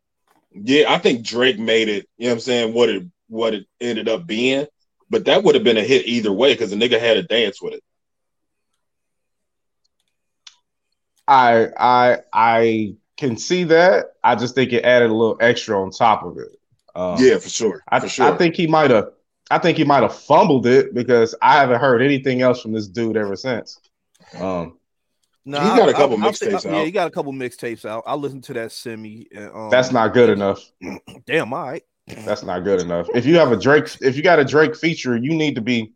[0.52, 2.08] yeah, I think Drake made it.
[2.18, 2.74] You know what I'm saying?
[2.74, 4.68] What it what it ended up being,
[5.10, 7.62] but that would have been a hit either way because the nigga had a dance
[7.62, 7.84] with it.
[11.28, 14.14] I I I can see that.
[14.24, 16.50] I just think it added a little extra on top of it.
[16.96, 17.84] Um, yeah, for sure.
[17.88, 18.26] I, for sure.
[18.26, 19.12] I think he might have.
[19.52, 22.88] I think he might have fumbled it because I haven't heard anything else from this
[22.88, 23.80] dude ever since.
[24.40, 24.79] Um,
[25.46, 28.04] No, He's got a couple mixtapes Yeah, he got a couple mixtapes out.
[28.06, 29.28] I listened to that semi.
[29.34, 30.62] and, Um, that's not good enough.
[31.26, 31.54] damn.
[31.54, 31.84] All right.
[32.08, 33.08] That's not good enough.
[33.14, 35.94] If you have a Drake, if you got a Drake feature, you need to be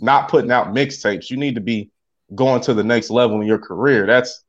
[0.00, 1.30] not putting out mixtapes.
[1.30, 1.90] You need to be
[2.34, 4.06] going to the next level in your career.
[4.06, 4.44] That's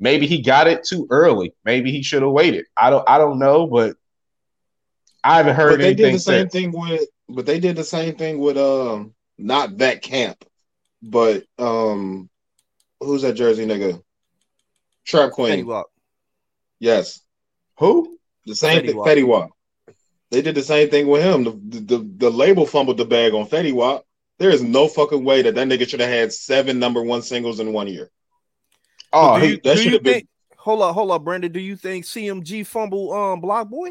[0.00, 1.54] maybe he got it too early.
[1.64, 2.64] Maybe he should have waited.
[2.76, 3.08] I don't.
[3.08, 3.96] I don't know, but
[5.22, 6.52] I haven't heard but they did the same since.
[6.52, 10.44] thing with but they did the same thing with um not that camp,
[11.02, 12.30] but um
[13.00, 14.02] who's that Jersey nigga?
[15.04, 15.66] Trap Fetty Queen.
[15.66, 15.86] Wap.
[16.78, 17.20] Yes.
[17.78, 18.18] Who?
[18.44, 19.08] The same Fetty thing, Wap.
[19.08, 19.50] Fetty Wap.
[20.30, 21.44] They did the same thing with him.
[21.44, 24.04] The, the the label fumbled the bag on Fetty Wap.
[24.38, 27.60] There is no fucking way that that nigga should have had seven number one singles
[27.60, 28.10] in one year.
[29.12, 30.28] Oh, do he, you, that should've been- think?
[30.58, 31.52] Hold up, hold up, Brandon.
[31.52, 33.90] Do you think CMG fumble um Block Boy?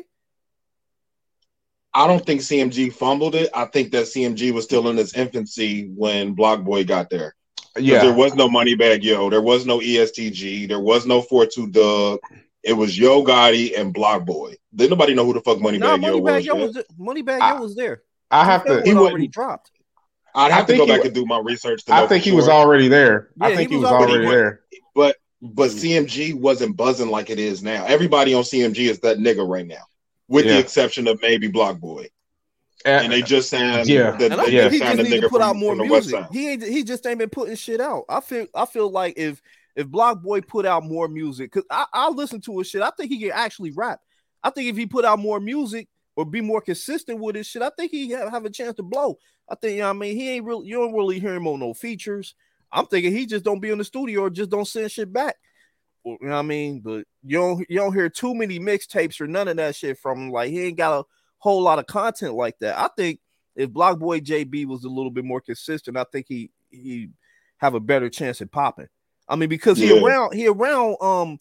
[1.94, 3.50] I don't think CMG fumbled it.
[3.56, 7.34] I think that CMG was still in its infancy when Block Boy got there.
[7.76, 8.02] 'Cause yeah.
[8.02, 9.30] There was no Moneybagg Yo.
[9.30, 10.68] There was no ESTG.
[10.68, 12.20] There was no 4-2 Dugg.
[12.64, 14.56] It was Yo Gotti and Block Boy.
[14.74, 16.46] Did nobody know who the fuck money No, bag yo Moneybagg was?
[16.46, 16.64] Yo yet?
[16.64, 16.84] was there.
[17.00, 18.02] Moneybagg I- Yo was there.
[18.32, 18.76] I have to.
[18.76, 19.72] one He already dropped.
[20.34, 21.86] I'd I have to go back wa- and do my research.
[21.86, 23.30] To I think for he was already there.
[23.40, 24.62] Yeah, I he think he was was already already there.
[24.72, 24.80] there.
[24.96, 27.86] But but CMG wasn't buzzing like it is now.
[27.86, 29.84] Everybody on CMG is that nigga right now,
[30.28, 32.10] with the exception of maybe Block Boy.
[32.84, 33.88] And they just signed.
[33.88, 34.12] Yeah.
[34.12, 35.88] the, And I they think just he just need to put from, out more from
[35.88, 36.28] the West music.
[36.32, 38.06] He ain't he just ain't been putting shit out.
[38.10, 39.42] I feel I feel like if
[39.76, 42.82] if Block Boy put out more music, cause I I listen to his shit.
[42.82, 44.00] I think he can actually rap.
[44.44, 47.62] I think if he put out more music or be more consistent with his shit,
[47.62, 49.18] I think he have, have a chance to blow.
[49.50, 51.48] I think you know what I mean he ain't really you don't really hear him
[51.48, 52.36] on no features.
[52.72, 55.36] I'm thinking he just don't be in the studio or just don't send shit back.
[56.04, 56.82] Well, You know what I mean?
[56.82, 60.20] But you don't you don't hear too many mixtapes or none of that shit from
[60.20, 60.32] him.
[60.32, 61.04] Like he ain't got a
[61.46, 62.76] whole lot of content like that.
[62.76, 63.20] I think
[63.56, 67.10] if Block Boy JB was a little bit more consistent, I think he he
[67.58, 68.88] have a better chance at popping.
[69.30, 70.02] I mean, because he Yeah.
[70.02, 71.40] around he around um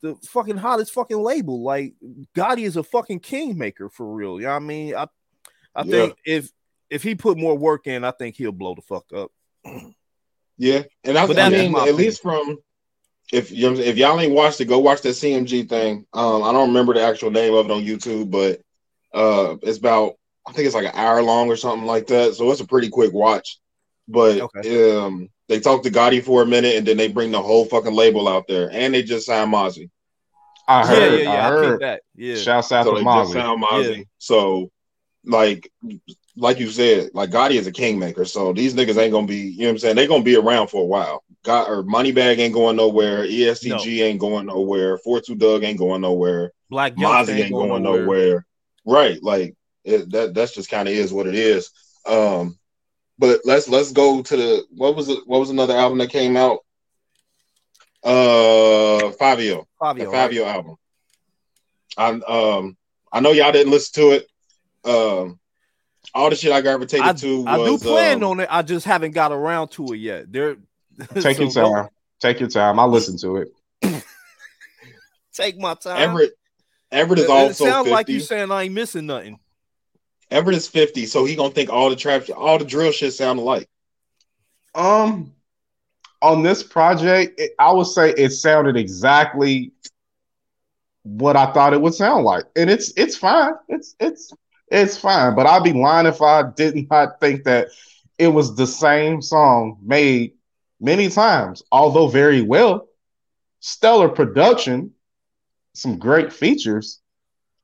[0.00, 1.64] the fucking hottest fucking label.
[1.64, 1.94] Like
[2.36, 4.38] Gotti is a fucking kingmaker for real.
[4.38, 4.94] You know what I mean?
[4.94, 5.06] I
[5.74, 5.90] I Yeah.
[5.90, 6.52] think if
[6.88, 9.32] if he put more work in, I think he'll blow the fuck up.
[10.56, 12.58] Yeah, and I, I mean, at least from
[13.32, 16.06] if you if y'all ain't watched it, go watch that CMG thing.
[16.12, 18.60] Um, I don't remember the actual name of it on YouTube, but
[19.16, 20.14] uh, it's about
[20.46, 22.34] I think it's like an hour long or something like that.
[22.34, 23.58] So it's a pretty quick watch.
[24.08, 24.96] But Okay.
[24.96, 27.92] um, they talk to Gotti for a minute, and then they bring the whole fucking
[27.94, 29.90] label out there, and they just signed Mozzie.
[30.68, 31.20] I yeah, heard.
[31.20, 31.30] yeah, yeah.
[31.30, 31.70] I I, heard.
[31.70, 32.02] peeped that.
[32.16, 32.34] Yeah.
[32.36, 33.32] Shouts out So to they just Mozzie.
[33.32, 34.06] signed Mozzie.
[34.18, 34.70] So,
[35.24, 35.70] like,
[36.36, 38.24] like you said, like Gotti is a kingmaker.
[38.24, 39.96] So these niggas ain't gonna be, you know what I'm saying?
[39.96, 41.24] They're gonna be around for a while.
[41.44, 43.24] got or Moneybagg ain't going nowhere.
[43.24, 44.04] ESTG No.
[44.04, 44.98] ain't going nowhere.
[44.98, 46.52] Four Two Dugg ain't going nowhere.
[46.70, 48.46] Blac Youngsta Mozzie ain't going nowhere.
[48.86, 50.34] Right, like it, that.
[50.34, 51.70] That's just kind of is what it is.
[52.06, 52.56] Um,
[53.18, 55.18] but let's let's go to the what was it?
[55.26, 56.60] What was another album that came out?
[58.04, 60.04] Uh, Fabio, the Fabio.
[60.04, 60.12] right?
[60.12, 60.76] Fabio album.
[61.98, 62.76] I um
[63.12, 64.28] I know y'all didn't listen to it.
[64.84, 65.40] Um,
[66.14, 68.48] all the shit I gravitated I, to I do was plan um, on it.
[68.50, 70.30] I just haven't got around to it yet.
[70.32, 70.56] There.
[71.20, 71.88] Take your so don't- time.
[72.18, 72.78] Take your time.
[72.78, 73.52] I'll listen to it.
[75.34, 76.00] Take my time.
[76.00, 76.32] Everett.
[76.92, 77.90] Everett is it also sounds 50.
[77.90, 79.38] like you saying I ain't missing nothing.
[80.30, 83.38] Everett is 50, so he gonna think all the trap, all the drill shit sound
[83.38, 83.68] alike.
[84.74, 85.32] Um,
[86.20, 89.72] on this project, it, I would say it sounded exactly
[91.02, 93.54] what I thought it would sound like, and it's it's fine.
[93.68, 94.32] It's it's
[94.68, 95.36] it's fine.
[95.36, 97.68] But I'd be lying if I did not think that
[98.18, 100.32] it was the same song made
[100.80, 102.88] many times, although very well.
[103.60, 104.92] Stellar production,
[105.76, 107.00] some great features.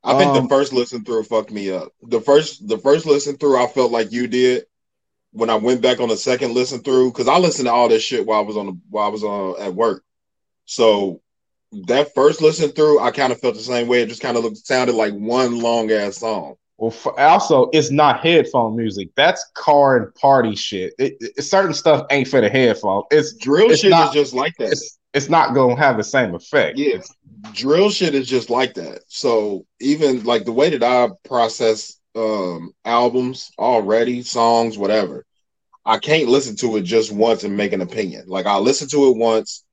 [0.05, 1.93] I think Um, the first listen through fucked me up.
[2.03, 4.65] The first the first listen through, I felt like you did.
[5.33, 8.03] When I went back on the second listen through, because I listened to all this
[8.03, 10.05] shit while I was on the while I was on at work.
[10.67, 11.21] So
[11.87, 14.03] that first listen through, I kind of felt the same way.
[14.03, 16.57] It just kind of looked sounded like one long ass song.
[16.77, 19.11] Well, f also, it's not headphone music.
[19.15, 20.93] That's car and party shit.
[20.99, 23.05] It, it- certain stuff ain't for the headphone.
[23.11, 24.73] It's Drill It's shit not- is just like that.
[24.73, 26.77] it's it's not gonna have the same effect.
[26.79, 26.97] Yeah,
[27.53, 29.03] drill shit is just like that.
[29.09, 35.25] So even like the way that I process um albums already, songs, whatever,
[35.85, 38.25] I can't listen to it just once and make an opinion.
[38.29, 39.65] Like I listen to it once,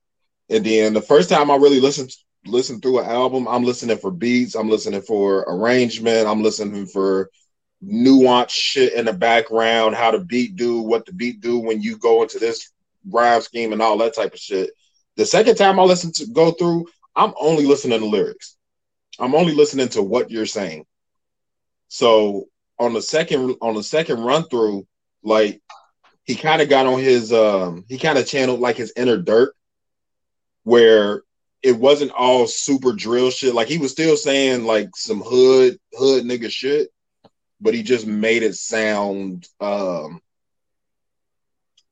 [0.48, 2.08] and then the first time I really listen
[2.46, 7.30] listen through an album, I'm listening for beats, I'm listening for arrangement, I'm listening for
[7.84, 11.96] nuanced shit in the background, how the beat do, what the beat do when you
[11.98, 12.72] go into this
[13.08, 14.70] rhyme scheme and all that type of shit.
[15.16, 18.56] The second time I listen to go through, I'm only listening to lyrics.
[19.18, 20.86] I'm only listening to what you're saying.
[21.88, 22.46] So
[22.78, 24.86] on the second on the second run through,
[25.22, 25.60] like
[26.24, 29.50] he kind of got on his um he kind of channeled like his inner Durk
[30.64, 31.22] where
[31.62, 33.54] it wasn't all super drill shit.
[33.54, 36.88] Like he was still saying like some hood hood nigga shit,
[37.60, 40.20] but he just made it sound um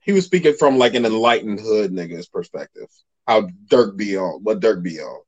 [0.01, 2.89] he was speaking from like an enlightened hood nigga's perspective.
[3.29, 5.21] How Durk be on, what Durk be on.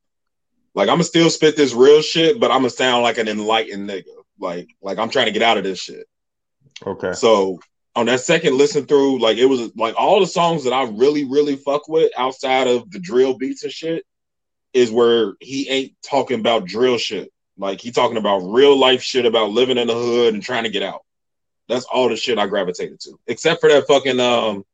[0.74, 4.04] Like I'ma still spit this real shit, but I'ma sound like an enlightened nigga.
[4.38, 6.06] Like like I'm trying to get out of this shit.
[6.86, 7.12] Okay.
[7.12, 7.60] So
[7.94, 11.26] on that second listen through, like it was like all the songs that I really,
[11.26, 14.06] really fuck with outside of the drill beats and shit
[14.72, 17.30] is where he ain't talking about drill shit.
[17.58, 20.70] Like he talking about real life shit about living in the hood and trying to
[20.70, 21.04] get out.
[21.68, 23.20] That's all the shit I gravitated to.
[23.26, 24.64] Except for that fucking um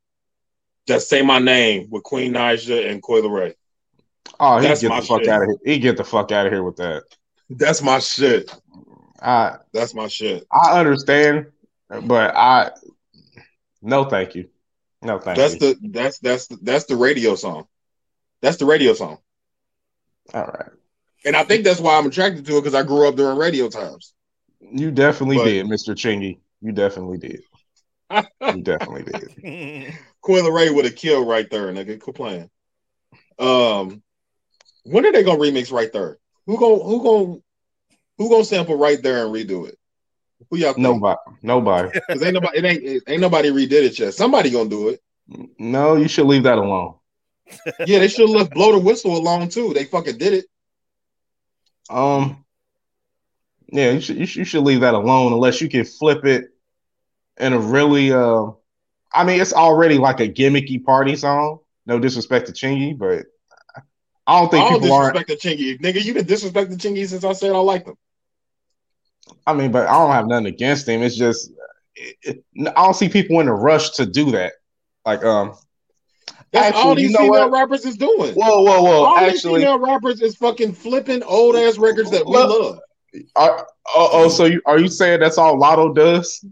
[0.86, 3.54] that say my name with Queen Naija and Coi Leray.
[4.40, 5.28] Oh, he get the fuck shit.
[5.28, 5.58] out of here.
[5.64, 7.04] He get the fuck out of here with that.
[7.50, 8.52] That's my shit.
[9.22, 10.46] I That's my shit.
[10.52, 11.46] I understand,
[12.02, 12.70] but I
[13.82, 14.48] no thank you.
[15.02, 15.60] No thank That's you.
[15.60, 17.66] That's the that's that's that's the radio song.
[18.42, 19.18] That's the radio song.
[20.34, 20.70] All right.
[21.24, 23.68] And I think that's why I'm attracted to it because I grew up during radio
[23.68, 24.12] times.
[24.60, 25.94] You definitely But- did, Mr.
[25.94, 26.38] Chingy.
[26.60, 27.42] You definitely did.
[28.10, 29.94] You definitely did.
[30.26, 32.00] Coi Leray would have killed right there, nigga.
[32.00, 32.50] Quit playing.
[33.38, 34.02] Um,
[34.82, 36.18] when are they gonna remix right there?
[36.46, 37.42] Who gon' who gon'
[38.18, 39.78] who gonna sample right there and redo it?
[40.50, 40.82] Who y'all think?
[40.82, 41.18] Nobody.
[41.42, 42.00] Nobody.
[42.08, 44.14] Because ain't nobody it ain't it, ain't nobody redid it yet.
[44.14, 45.00] Somebody gonna do it.
[45.58, 46.94] No, you should leave that alone.
[47.86, 49.72] Yeah, they should have left blow the whistle alone too.
[49.72, 50.46] They fucking did it.
[51.88, 52.44] Um,
[53.68, 56.46] yeah, you should, you should you should leave that alone unless you can flip it
[57.38, 58.50] in a really uh.
[59.14, 61.60] I mean, it's already like a gimmicky party song.
[61.86, 63.26] No disrespect to Chingy, but
[64.26, 65.14] I don't think I don't people aren't.
[65.14, 65.80] disrespect the chingy.
[65.80, 67.96] Nigga, you been disrespecting chingy since I said I like them.
[69.46, 71.02] I mean, but I don't have nothing against him.
[71.02, 71.50] It's just
[71.94, 72.44] it, it-
[72.76, 74.54] I don't see people in a rush to do that.
[75.04, 75.54] Like, um,
[76.52, 77.52] That's Actually, all these you know female what?
[77.52, 78.34] rappers is doing.
[78.34, 79.04] whoa, whoa, whoa!
[79.04, 82.80] all these Actually, female rappers is fucking flipping old ass records that we love.
[83.36, 86.44] are, oh, oh, so you are you saying that's all Latto does?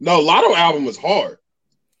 [0.00, 1.38] No, Latto album was hard.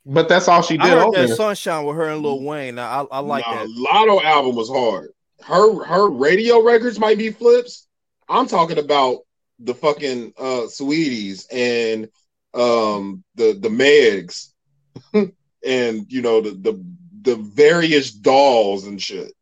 [0.04, 1.36] But that's all she I did heard on that there.
[1.36, 2.78] Sunshine with her and Lil Wayne.
[2.78, 3.68] I, I, I like Nah, that.
[3.68, 5.10] Latto album was hard.
[5.42, 7.88] Her her radio records might be flips.
[8.28, 9.20] I'm talking about
[9.58, 12.08] the fucking uh Saweeties and
[12.54, 14.52] um the the Megs
[15.66, 16.84] and you know the the
[17.22, 19.32] the various dolls and shit.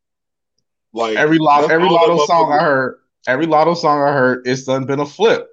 [0.93, 4.87] Like Every lot, every Latto song I heard, every Latto song I heard, it's done
[4.87, 5.49] been a flip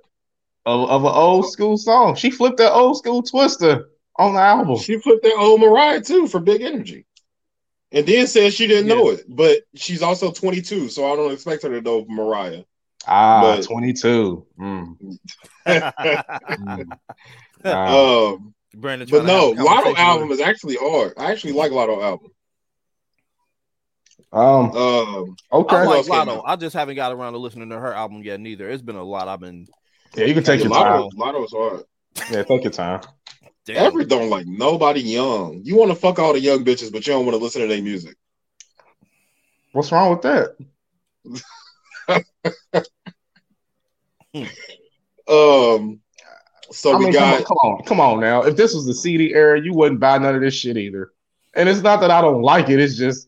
[0.65, 2.15] of, of an old school song.
[2.15, 3.85] She flipped that old school Twista
[4.17, 4.77] on the album.
[4.77, 7.05] She flipped that old Mariah too for Big Energy.
[7.91, 8.95] and then said she didn't yeah.
[8.95, 9.25] know it.
[9.27, 12.63] But she's also 22, so I don't expect her to know Mariah.
[13.07, 14.45] Ah, but, 22.
[14.59, 15.17] Mm.
[15.67, 16.97] mm.
[17.63, 21.13] Um, Brandon, but no, Latto album is actually hard.
[21.17, 22.31] I actually like Latto album.
[24.31, 25.75] Um, um okay.
[25.75, 26.41] I like Latto.
[26.45, 28.39] I just haven't got around to listening to her album yet.
[28.39, 28.69] Neither.
[28.69, 29.27] It's been a lot.
[29.27, 29.67] I've been.
[30.15, 31.17] Yeah, you can take your Latto, time.
[31.17, 31.83] Latto is hard.
[32.31, 33.01] Yeah, take your time.
[33.65, 33.77] Damn.
[33.77, 35.61] Every don't like nobody young.
[35.63, 37.67] You want to fuck all the young bitches, but you don't want to listen to
[37.67, 38.17] their music.
[39.71, 40.55] What's wrong with that?
[45.27, 45.99] um.
[46.71, 47.45] So I we mean, got.
[47.45, 48.43] Come on, come on, now.
[48.43, 51.11] If this was the CD era, you wouldn't buy none of this shit either.
[51.53, 52.79] And it's not that I don't like it.
[52.79, 53.27] It's just.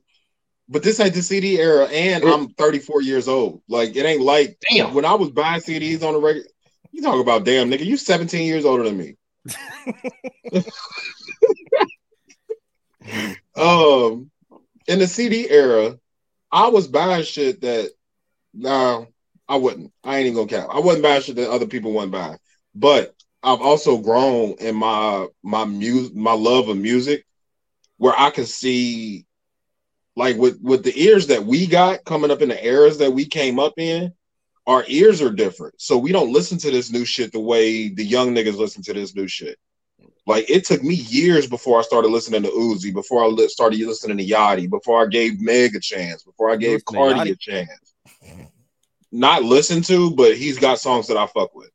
[0.70, 3.62] But this ain't the CD era, and it, I'm 34 years old.
[3.68, 4.94] Like it ain't like damn.
[4.94, 6.48] When I was buying CDs on the regular,
[6.94, 7.86] you talk about damn nigga.
[7.86, 9.18] You 17 years older than me.
[13.58, 14.30] um,
[14.88, 15.98] in the CD era,
[16.52, 17.90] I was buying shit that
[18.54, 19.08] no,
[19.50, 19.92] I wouldn't.
[20.04, 20.70] I ain't even gonna cap.
[20.72, 22.38] I wasn't buying shit that other people wouldn't buy.
[22.76, 27.26] But I've also grown in my my music, my love of music,
[27.98, 29.26] where I can see,
[30.16, 33.26] like with with the ears that we got coming up in the eras that we
[33.26, 34.14] came up in,
[34.66, 35.80] our ears are different.
[35.82, 38.94] So we don't listen to this new shit the way the young niggas listen to
[38.94, 39.58] this new shit.
[40.26, 44.18] Like it took me years before I started listening to Uzi, before I started listening
[44.18, 47.94] to Yachty, before I gave Meg a chance, before I gave Cardi a chance.
[49.12, 51.70] Not listen to, but he's got songs that I fuck with.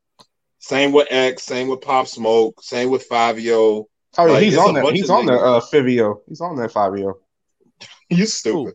[0.61, 3.87] Same with X, same with Pop Smoke, same with Fabio.
[4.17, 4.93] Oh yeah, like, he's on that.
[4.93, 6.21] He's on the uh, Fivio.
[6.27, 7.19] He's on that Fabio.
[8.09, 8.75] you stupid,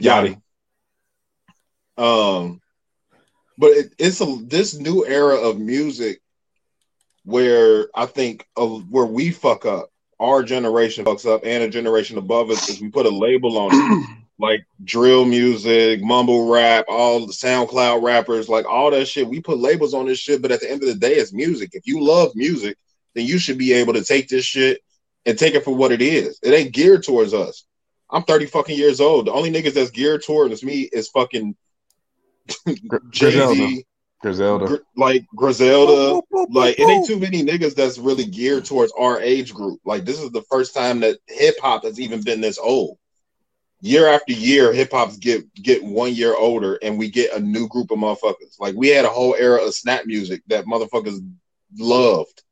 [0.00, 0.40] Yachty.
[1.98, 2.60] Um,
[3.58, 6.20] but it, it's a this new era of music
[7.24, 9.90] where I think uh, where we fuck up,
[10.20, 13.74] our generation fucks up, and a generation above us is we put a label on
[13.74, 14.06] it,
[14.38, 19.28] like drill music, mumble rap, all the SoundCloud rappers, like all that shit.
[19.28, 21.70] We put labels on this shit, but at the end of the day, it's music.
[21.72, 22.76] If you love music,
[23.14, 24.80] then you should be able to take this shit
[25.26, 26.38] and take it for what it is.
[26.42, 27.64] It ain't geared towards us.
[28.10, 29.26] I'm 30 fucking years old.
[29.26, 31.56] The only niggas that's geared towards me is fucking
[33.10, 33.84] Jay Z,
[34.20, 36.20] Griselda, Gr- like Griselda,
[36.50, 39.80] like it ain't too many niggas that's really geared towards our age group.
[39.84, 42.98] Like this is the first time that hip hop has even been this old.
[43.80, 47.68] Year after year, hip hop's get get one year older, and we get a new
[47.68, 48.58] group of motherfuckers.
[48.58, 51.18] Like we had a whole era of snap music that motherfuckers
[51.76, 52.42] loved,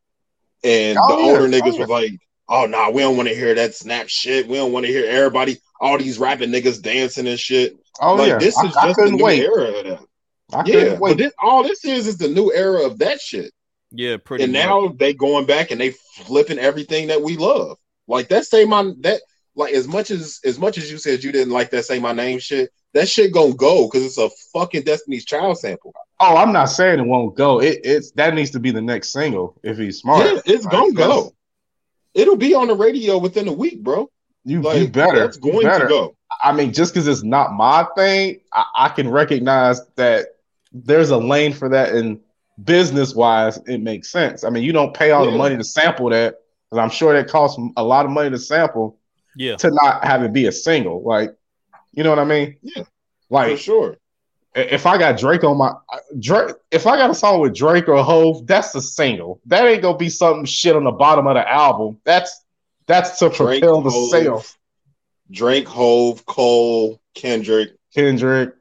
[0.62, 1.30] and oh, the yeah.
[1.30, 2.12] older niggas oh, was like,
[2.48, 4.46] "Oh nah, we don't want to hear that snap shit.
[4.46, 8.28] We don't want to hear everybody, all these rapping niggas dancing and shit." Oh like,
[8.28, 9.42] yeah, this is I, just I the new wait.
[9.42, 10.06] era of that.
[10.52, 13.52] I yeah, but this, all this is is the new era of that shit.
[13.90, 14.44] Yeah, pretty.
[14.44, 14.64] And much.
[14.64, 17.76] now they going back and they flipping everything that we love.
[18.08, 19.20] Like that say my that
[19.54, 22.12] like as much as as much as you said you didn't like that say my
[22.12, 25.94] name shit, that shit gonna go because it's a fucking Destiny's Child sample.
[26.20, 27.60] Oh, I'm not saying it won't go.
[27.60, 30.24] It, it's that needs to be the next single if he's smart.
[30.24, 30.72] Yeah, it's right?
[30.72, 31.34] gonna go.
[32.14, 34.10] It'll be on the radio within a week, bro.
[34.44, 35.24] You, like, you better.
[35.24, 35.84] It's going better.
[35.84, 36.16] to go.
[36.42, 40.26] I mean, just because it's not my thing, I, I, can recognize that
[40.72, 42.18] there's a lane for that, and
[42.64, 44.42] business wise, it makes sense.
[44.44, 45.30] I mean, you don't pay all yeah.
[45.30, 48.38] the money to sample that, because I'm sure that costs a lot of money to
[48.38, 48.98] sample.
[49.36, 49.56] Yeah.
[49.56, 51.34] To not have it be a single, like,
[51.92, 52.56] you know what I mean?
[52.62, 52.84] Yeah.
[53.30, 53.96] Like, for sure.
[54.54, 55.72] If I got Drake on my
[56.18, 59.40] Drake, if I got a song with Drake or Hove, that's a single.
[59.46, 61.98] That ain't gonna be something shit on the bottom of the album.
[62.04, 62.41] That's
[62.92, 64.58] that's to Drake, propel the Hove, sales.
[65.30, 68.54] Drake, Hove, Cole, Kendrick, Kendrick,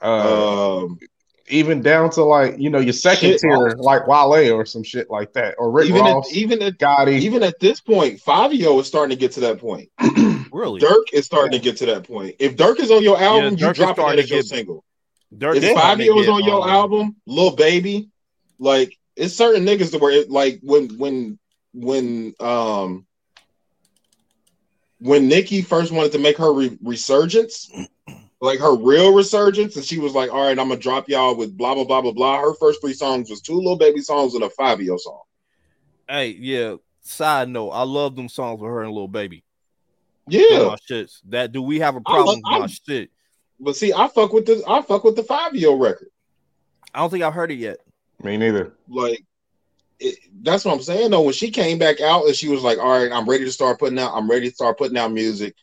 [0.00, 0.98] uh, um,
[1.48, 5.10] even down to like you know your second shit, tier, like Wale or some shit
[5.10, 7.20] like that, or Rick even Ross, at, even at Gotti.
[7.20, 9.90] even at this point, Fivio is starting to get to that point.
[10.52, 11.58] really, Durk is starting yeah.
[11.58, 12.36] to get to that point.
[12.38, 14.84] If Durk is on your album, yeah, you drop it as your single.
[15.34, 18.10] Durk if Fivio is on your um, album, Lil Baby,
[18.58, 21.38] like it's certain niggas to where it like when when
[21.72, 23.06] when um
[24.98, 27.70] when Nicki first wanted to make her re- resurgence,
[28.40, 31.56] like her real resurgence, and she was like, "All right, I'm gonna drop y'all with
[31.56, 34.44] blah blah blah blah blah." Her first three songs was two little Baby songs and
[34.44, 35.22] a Fivio song.
[36.08, 36.76] Hey, yeah.
[37.00, 39.44] Side note, I love them songs with her and little Baby.
[40.28, 41.20] Yeah, my shits.
[41.28, 43.10] That do we have a problem love, with my shit?
[43.60, 46.08] But see, I fuck with the I fuck with the Fivio record.
[46.92, 47.78] I don't think I've heard it yet.
[48.22, 48.74] Me neither.
[48.88, 49.24] Like
[49.98, 51.22] it, that's what I'm saying though.
[51.22, 53.78] When she came back out and she was like, "All right, I'm ready to start
[53.78, 54.12] putting out.
[54.14, 55.54] I'm ready to start putting out music."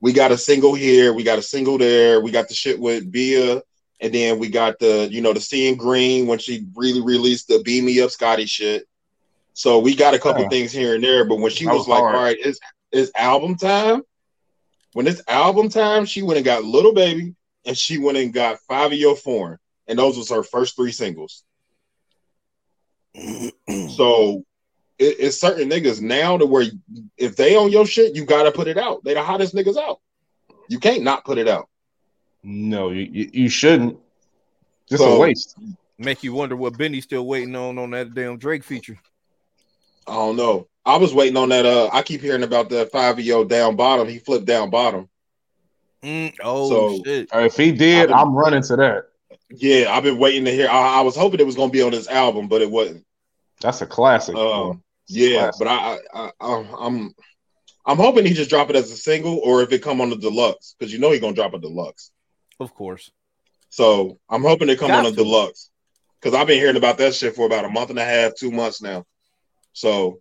[0.00, 1.12] We got a single here.
[1.12, 2.20] We got a single there.
[2.20, 3.62] We got the shit with BIA,
[4.00, 7.62] and then we got the you know the Seeing Green when she really released the
[7.62, 8.86] Beam Me Up Scotty shit.
[9.52, 10.48] So we got a couple yeah.
[10.48, 11.24] things here and there.
[11.24, 12.14] But when she was, was like, hard.
[12.14, 12.60] "All right, it's
[12.92, 14.02] it's album time,"
[14.92, 17.34] when it's album time, she went and got Little Baby
[17.64, 19.58] and she went and got Fivio Foreign.
[19.86, 21.44] And those was her first three singles.
[23.96, 24.44] So
[24.98, 26.66] it, it's certain niggas now to where
[27.16, 29.02] if they own your shit, you gotta put it out.
[29.04, 30.00] They the hottest niggas out.
[30.68, 31.68] You can't not put it out.
[32.42, 33.98] No, you, you, you shouldn't.
[34.88, 35.56] Just So- a waste.
[35.98, 38.98] Make you wonder what Benny's still waiting on on that damn Drake feature.
[40.06, 40.66] I don't know.
[40.86, 41.66] I was waiting on that.
[41.66, 44.08] Uh, I keep hearing about that Fivio down bottom.
[44.08, 45.10] He flipped down bottom.
[46.02, 47.28] Mm, oh So- shit!
[47.34, 49.09] Uh, If he did, been- I'm running to that.
[49.50, 50.68] Yeah, I've been waiting to hear.
[50.68, 53.04] I, I was hoping it was gonna be on this album, but it wasn't.
[53.60, 54.36] That's a classic.
[54.36, 55.58] Um, yeah, Classic.
[55.58, 57.14] but I, I, I, I'm,
[57.84, 60.16] I'm hoping he just drop it as a single, or if it come on the
[60.16, 62.12] deluxe, because you know he gonna drop a deluxe.
[62.60, 63.10] Of course.
[63.70, 65.70] So I'm hoping they come Got on a deluxe,
[66.20, 68.50] because I've been hearing about that shit for about a month and a half, two
[68.50, 69.04] months now.
[69.72, 70.20] So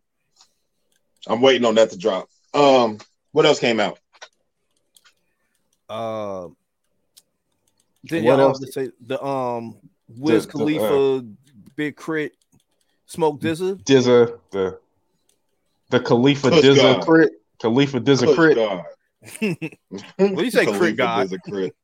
[1.28, 2.28] I'm waiting on that to drop.
[2.54, 2.98] Um,
[3.32, 4.00] what else came out?
[5.88, 6.48] Uh,
[8.04, 8.60] then y'all else?
[8.60, 9.78] have to say the um
[10.08, 11.26] Wiz The- the, Khalifa,
[11.76, 12.36] Big K.R.I.T,
[13.06, 13.76] Smoke Dizza.
[13.84, 14.80] Dizza, the
[15.90, 17.02] the Khalifa Kush Dizza God.
[17.04, 17.32] crit,
[17.62, 18.56] Khalifa Dizza Kush crit.
[18.56, 18.84] God.
[20.18, 21.24] What do you say, Crit God?
[21.24, 21.76] Diz a crit.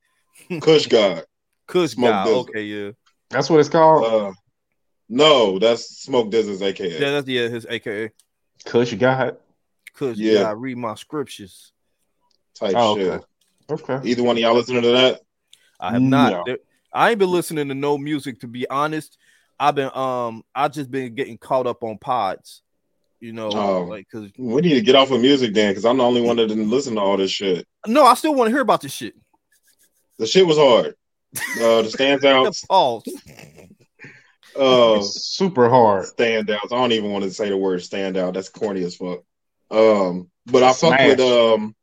[0.61, 1.25] Kush God.
[1.67, 2.23] Kush Smoke guy.
[2.23, 2.37] Dizza.
[2.37, 2.91] Okay, yeah,
[3.29, 4.05] That's what it's called.
[4.05, 4.31] Uh,
[5.09, 6.99] no, that's Smoke Dizz's AKA.
[6.99, 8.11] yeah, that's yeah, his AKA
[8.65, 9.37] Kush God.
[9.93, 10.43] Kush Yeah.
[10.43, 10.51] guy.
[10.51, 11.73] Read my scriptures.
[12.53, 13.07] type Oh, shit.
[13.09, 13.25] okay.
[13.69, 14.09] Okay.
[14.09, 15.21] Either one of y'all listening to that?
[15.79, 16.47] I have not.
[16.47, 16.57] No.
[16.93, 19.17] I ain't been listening to no music to be honest.
[19.59, 22.61] I've been um I've just been getting caught up on pods,
[23.19, 23.83] you know, Oh.
[23.83, 26.35] like because We need to get off of music then, because I'm the only one
[26.37, 27.67] that didn't listen to all this shit.
[27.87, 29.15] no, I still want to hear about this shit.
[30.17, 30.95] The shit was hard.
[31.57, 33.03] Uh, the standouts, Pause.
[34.57, 36.05] uh, It's super hard.
[36.05, 36.71] standouts.
[36.71, 38.33] I don't even want to say the word standout.
[38.33, 39.19] That's corny as fuck.
[39.71, 41.75] Um, but I fuck with um,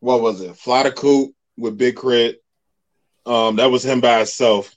[0.00, 0.56] what was it?
[0.56, 2.38] Fly the Coop with Big K.R.I.T.
[3.26, 4.74] Um, that was him by himself,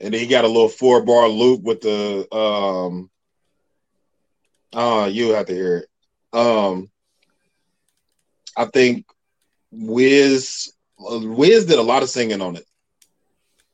[0.00, 3.10] and then he got a little four bar loop with the um.
[4.72, 5.88] Uh, you have to hear it.
[6.36, 6.90] Um,
[8.56, 9.06] I think
[9.70, 12.64] Wiz uh, Wiz did a lot of singing on it,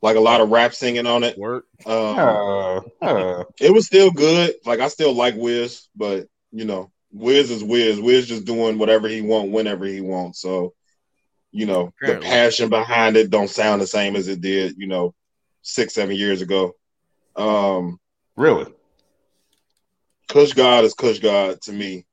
[0.03, 1.39] like a lot of rap singing on it.
[1.39, 1.63] Word.
[1.87, 4.55] Um, Uh, uh, it was still good.
[4.65, 8.01] Like I still like Wiz, but you know, Wiz is Wiz.
[8.01, 10.41] Wiz just doing whatever he want whenever he wants.
[10.41, 10.75] So,
[11.53, 12.29] you know, Apparently.
[12.29, 15.15] the passion behind it don't sound the same as it did, you know,
[15.63, 16.73] six, seven years ago.
[17.37, 17.99] Um,
[18.37, 18.73] really?
[20.29, 22.07] Kush God is Kush God to me.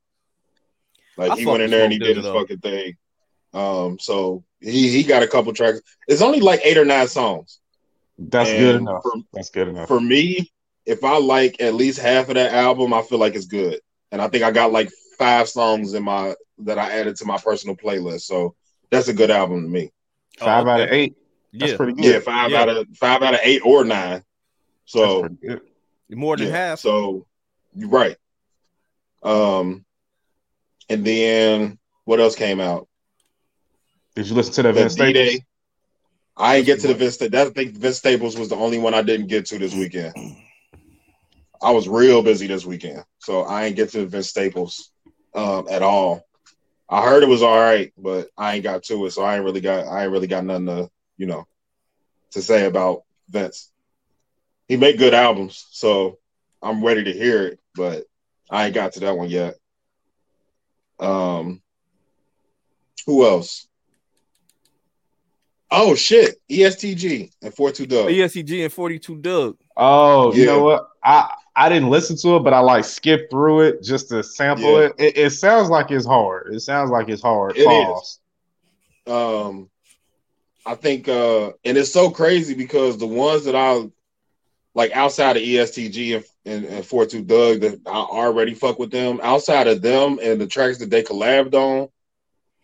[1.16, 2.40] Like I he went in there and he did his though.
[2.40, 2.94] fucking thing.
[3.54, 5.80] Um, so he he got a couple tracks.
[6.06, 7.60] It's only like eight or nine songs.
[8.18, 9.02] That's And good enough.
[9.02, 9.88] For, That's good enough.
[9.88, 10.50] for me,
[10.86, 13.80] if I like at least half of that album, I feel like it's good.
[14.10, 17.38] And I think I got like five songs in my that I added to my
[17.38, 18.22] personal playlist.
[18.22, 18.54] So
[18.90, 19.90] that's a good album to me.
[20.38, 21.16] Five Oh, out of eight.
[21.52, 22.04] That's Yeah, pretty good.
[22.04, 22.60] Yeah, five Yeah.
[22.62, 24.22] out of five out of eight or nine.
[24.84, 25.28] So
[26.10, 26.78] more than yeah, half.
[26.80, 27.26] So
[27.74, 28.16] you're right.
[29.22, 29.84] Um,
[30.88, 32.88] and then what else came out?
[34.14, 35.12] Did you listen to the The Vince Staples?
[35.12, 35.44] D-Day.
[36.36, 37.14] I didn't get to the Vince.
[37.14, 39.74] Sta- That I think Vince Staples was the only one I didn't get to this
[39.74, 40.14] weekend.
[41.60, 44.92] I was real busy this weekend, so I ain't get to the Vince Staples
[45.34, 46.24] um, at all.
[46.90, 49.44] I heard it was all right, but I ain't got to it, so I ain't
[49.44, 51.46] really got I ain't really got nothing to you know
[52.32, 53.70] to say about Vince.
[54.68, 56.18] He made good albums, so
[56.62, 58.04] I'm ready to hear it, but
[58.50, 59.54] I ain't got to that one yet.
[61.00, 61.62] Um,
[63.06, 63.66] who else?
[65.70, 68.08] Oh shit, ESTG and 42 Dugg.
[68.08, 69.56] ESTG and 42 Dugg.
[69.76, 70.46] Oh, you Yeah.
[70.52, 70.88] know what?
[71.04, 74.80] I I didn't listen to it, but I like skipped through it just to sample
[74.80, 74.86] Yeah.
[74.86, 74.94] it.
[74.98, 75.16] it.
[75.18, 76.54] It sounds like it's hard.
[76.54, 77.56] It sounds like it's hard.
[77.56, 77.66] It is.
[77.66, 78.18] Pause.
[79.08, 79.70] um
[80.64, 83.88] I think uh and it's so crazy because the ones that I
[84.74, 89.18] like outside of ESTG and, and, and 42 Dugg that I already fuck with them,
[89.22, 91.88] outside of them and the tracks that they collabed on,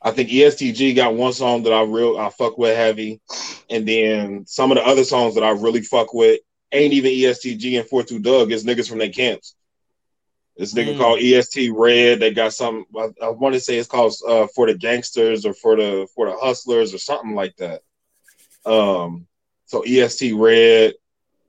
[0.01, 3.21] I think ESTG got one song that I real I fuck with heavy,
[3.71, 6.39] and then some of the other songs that I really fuck with
[6.75, 9.55] ain't even ESTG and 42 Dugg, it's niggas from their camps.
[10.57, 10.99] This nigga Mm.
[10.99, 12.21] called EST Red.
[12.21, 12.85] They got some.
[12.97, 16.27] I, I want to say it's called uh, for the gangsters or for the for
[16.31, 17.83] the hustlers or something like that.
[18.65, 19.27] Um,
[19.67, 20.95] so EST Red,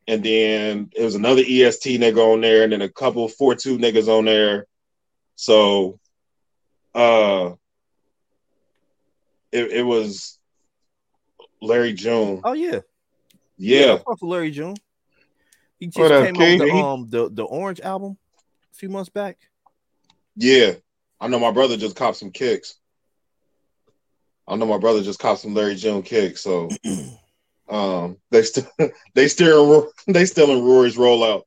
[0.07, 3.77] and then it was another EST nigga on there, and then a couple four two
[3.77, 4.65] niggas on there.
[5.35, 5.99] So,
[6.95, 7.53] uh,
[9.51, 10.39] it, it was
[11.61, 12.41] Larry June.
[12.43, 12.79] Oh yeah.
[13.57, 14.75] Yeah, with Larry June.
[15.79, 16.59] He just What came out King?
[16.59, 18.17] with the, um the, the Orange album
[18.71, 19.37] a few months back.
[20.35, 20.73] yeah.
[21.19, 22.75] I know my brother just copped some kicks.
[24.47, 26.41] I know my brother just copped some Larry June kicks.
[26.41, 26.69] so
[27.69, 28.67] um, they still
[29.15, 31.43] they still they still in Rory's rollout.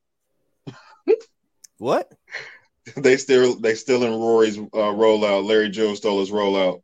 [1.77, 2.11] What?
[2.97, 4.61] they still they still in Rory's uh,
[4.93, 5.45] rollout.
[5.45, 6.81] Larry June stole his rollout.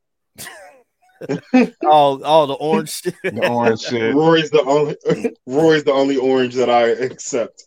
[1.86, 3.16] all all the orange shit.
[3.24, 4.14] The orange shit.
[4.14, 4.96] Rory's the only
[5.46, 7.64] Rory's the only orange that I accept.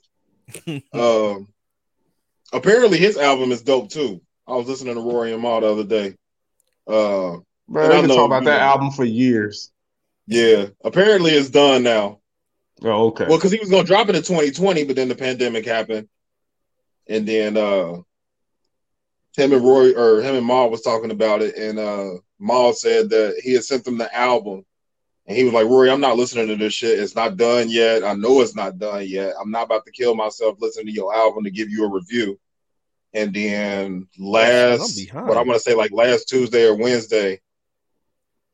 [0.92, 1.48] um,
[2.52, 4.20] apparently his album is dope too.
[4.46, 6.16] I was listening to Rory and Mal the other day.
[6.86, 7.38] Uh,
[7.68, 8.64] Bro, And I I've been talking about that know.
[8.64, 9.70] album for years.
[10.26, 12.20] yeah, apparently it's done now.
[12.82, 13.26] Oh, okay.
[13.28, 16.08] Well, because he was gonna drop it in 2020, but then the pandemic happened,
[17.08, 17.96] and then uh,
[19.36, 23.10] him and Roy or him and Mal was talking about it, and uh, Mal said
[23.10, 24.64] that he had sent them the album,
[25.26, 26.98] and he was like, "Rory, I'm not listening to this shit.
[26.98, 28.04] It's not done yet.
[28.04, 29.34] I know it's not done yet.
[29.40, 32.38] I'm not about to kill myself listening to your album to give you a review."
[33.14, 35.28] And then last, behind.
[35.28, 37.40] what I want to say, like last Tuesday or Wednesday,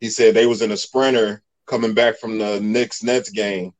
[0.00, 3.72] he said they was in a sprinter coming back from the Knicks Nets game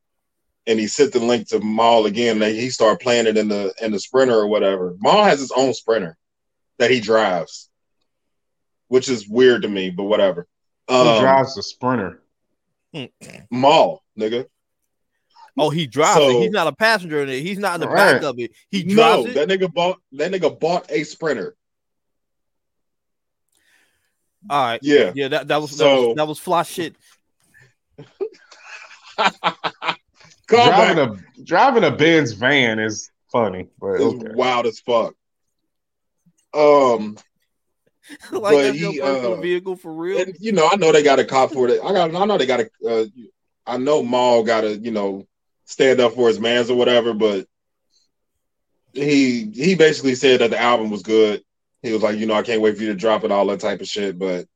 [0.66, 2.42] and he sent the link to Mal again.
[2.42, 4.94] And he started playing it in the in the sprinter or whatever.
[5.00, 6.16] Mal has his own sprinter
[6.78, 7.70] that he drives,
[8.89, 10.47] which is weird to me, but whatever.
[10.89, 12.20] Who Um, drives the sprinter?
[13.51, 14.47] Mal, nigga.
[15.57, 16.43] Oh, he drives So- it.
[16.43, 17.41] He's not a passenger in it.
[17.43, 18.14] He's not in the Right.
[18.14, 18.53] back of it.
[18.70, 19.35] He No, it.
[19.35, 21.55] that nigga bought that nigga bought a sprinter.
[24.51, 24.80] All right.
[24.82, 25.12] Yeah.
[25.14, 26.95] Yeah, that, that was that So- was that was fly shit.
[30.47, 34.32] Driving back a driving a Benz van is funny, but is okay.
[34.35, 35.14] wild as fuck.
[36.53, 37.16] Um,
[38.32, 40.18] like But that's he, your personal uh, vehicle for real.
[40.20, 41.80] and you know, I know they got a cop for it.
[41.82, 42.70] I got, I know they got a.
[42.86, 43.05] Uh,
[43.66, 45.26] I know Mal got to, you know,
[45.64, 47.14] stand up for his mans or whatever.
[47.14, 47.46] But
[48.92, 51.42] he he basically said that the album was good.
[51.82, 53.61] He was like, you know, I can't wait for you to drop it, all that
[53.61, 54.18] type of shit.
[54.18, 54.46] But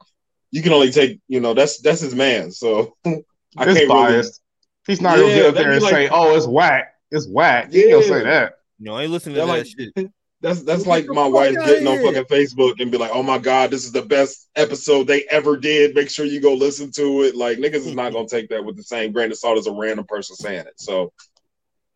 [0.50, 2.50] you can only take, you know, that's that's his man.
[2.50, 3.24] So I It's
[3.56, 3.86] can't really.
[3.88, 4.42] biased.
[4.86, 6.94] He's not gonna get up there and like- say, "Oh, it's whack.
[7.10, 8.08] It's whack." He gonna Yeah.
[8.08, 8.54] say that.
[8.78, 10.10] no, I ain't listening to that like- shit.
[10.40, 13.72] That's that's like my wife getting on fucking Facebook and be like, "Oh my god,
[13.72, 15.96] this is the best episode they ever did.
[15.96, 18.76] Make sure you go listen to it." Like niggas is not gonna take that with
[18.76, 20.74] the same grain of salt as a random person saying it.
[20.76, 21.12] So,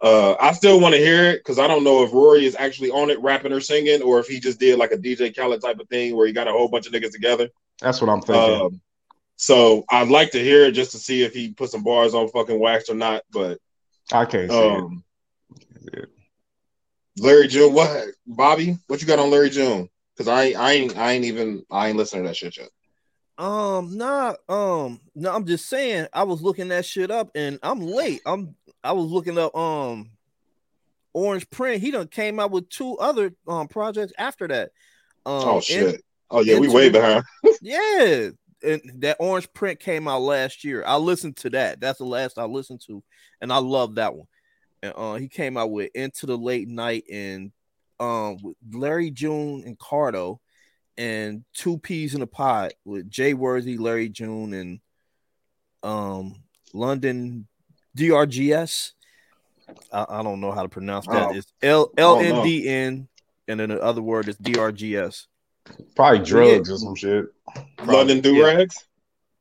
[0.00, 2.90] uh, I still want to hear it because I don't know if Rory is actually
[2.90, 5.78] on it, rapping or singing, or if he just did like a DJ Khaled type
[5.78, 7.48] of thing where he got a whole bunch of niggas together.
[7.80, 8.60] That's what I'm thinking.
[8.60, 8.80] Um,
[9.36, 12.28] so I'd like to hear it just to see if he put some bars on
[12.28, 13.22] fucking wax or not.
[13.30, 13.58] But
[14.12, 15.04] I can't see um,
[15.92, 16.08] it.
[17.18, 18.78] Larry June, what Bobby?
[18.86, 19.88] What you got on Larry June?
[20.16, 22.68] Because I ain't- I ain't I ain't even I ain't listening to that shit yet.
[23.38, 27.80] Um, nah, um, no, I'm just saying I was looking that shit up and I'm
[27.80, 28.20] late.
[28.26, 28.54] I'm
[28.84, 30.10] I was looking up um
[31.14, 31.82] Orange Print.
[31.82, 34.70] He done came out with two other um projects after that.
[35.24, 36.02] Um, oh shit!
[36.30, 37.24] oh yeah, we into way behind.
[37.62, 38.28] yeah.
[38.64, 40.84] And that Orange Print came out last year.
[40.86, 41.80] I listened to that.
[41.80, 43.02] That's the last I listened to,
[43.40, 44.28] and I love that one.
[44.82, 47.52] And uh, he came out with Into the Late Night and
[48.00, 50.38] um with Larry June and Cardo
[50.96, 54.80] and Two Peas in a Pod with Jay Worthy, Larry June, and
[55.82, 56.42] um
[56.74, 57.46] London
[57.96, 58.92] DRGS.
[59.92, 61.28] I, I don't know how to pronounce that.
[61.28, 61.34] Oh.
[61.34, 62.44] It's L I L don't N know.
[62.44, 63.08] D N,
[63.48, 65.26] and then the other word is DRGS.
[65.94, 66.24] Probably yeah.
[66.24, 67.26] drugs or some shit.
[67.84, 68.44] London do yeah.
[68.46, 68.84] rags.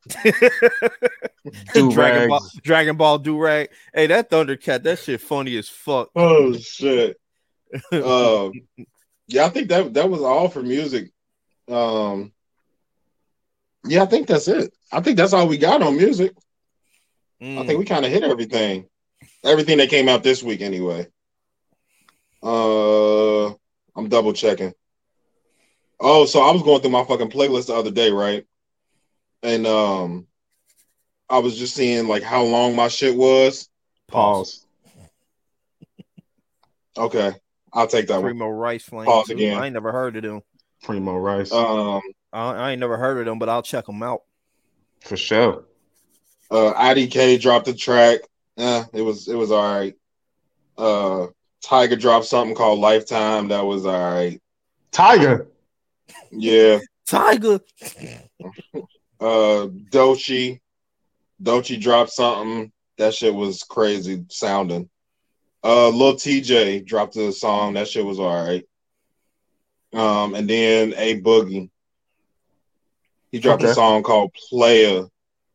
[1.73, 3.67] Dragon Ball, Dragon Ball Durag.
[3.93, 6.09] Hey, that Thundercat, that shit funny as fuck.
[6.15, 7.17] Oh shit.
[7.91, 8.51] um,
[9.27, 11.11] yeah, I think that that was all for music.
[11.69, 12.31] Um,
[13.85, 14.73] yeah, I think that's it.
[14.91, 16.33] I think that's all we got on music.
[17.41, 17.65] I Mm.
[17.65, 18.87] think we kind of hit everything,
[19.43, 21.07] everything that came out this week anyway.
[22.43, 23.47] Uh,
[23.95, 24.73] I'm double checking.
[25.99, 28.45] Oh, so I was going through my fucking playlist the other day, right?
[29.43, 30.27] And um,
[31.29, 33.69] I was just seeing like how long my shit was.
[34.07, 34.65] Pause.
[36.97, 37.31] Okay,
[37.71, 38.23] I'll take that one.
[38.23, 39.05] Primo Rice Flame.
[39.05, 39.33] Pause too.
[39.35, 39.57] again.
[39.57, 40.41] I ain't never heard of them.
[40.83, 41.53] Primo Rice.
[41.53, 42.01] Um,
[42.33, 44.23] I, I ain't never heard of them, but I'll check them out.
[44.99, 45.63] for sure.
[46.51, 48.19] uh, IDK dropped a track.
[48.57, 49.95] Eh, it was it was all right.
[50.77, 51.27] Uh,
[51.63, 53.47] Tiger dropped something called Lifetime.
[53.47, 54.41] That was all right.
[54.91, 55.47] Tiger.
[56.29, 56.79] Yeah.
[57.07, 57.61] Tiger.
[59.21, 60.59] Uh, Doechii,
[61.41, 62.71] Doechii dropped something.
[62.97, 64.89] That shit was crazy sounding.
[65.63, 67.73] Uh, Lil Tjay dropped a song.
[67.73, 68.65] That shit was all right.
[69.93, 71.69] Um, and then a boogie.
[73.31, 75.05] He dropped a song called Playa.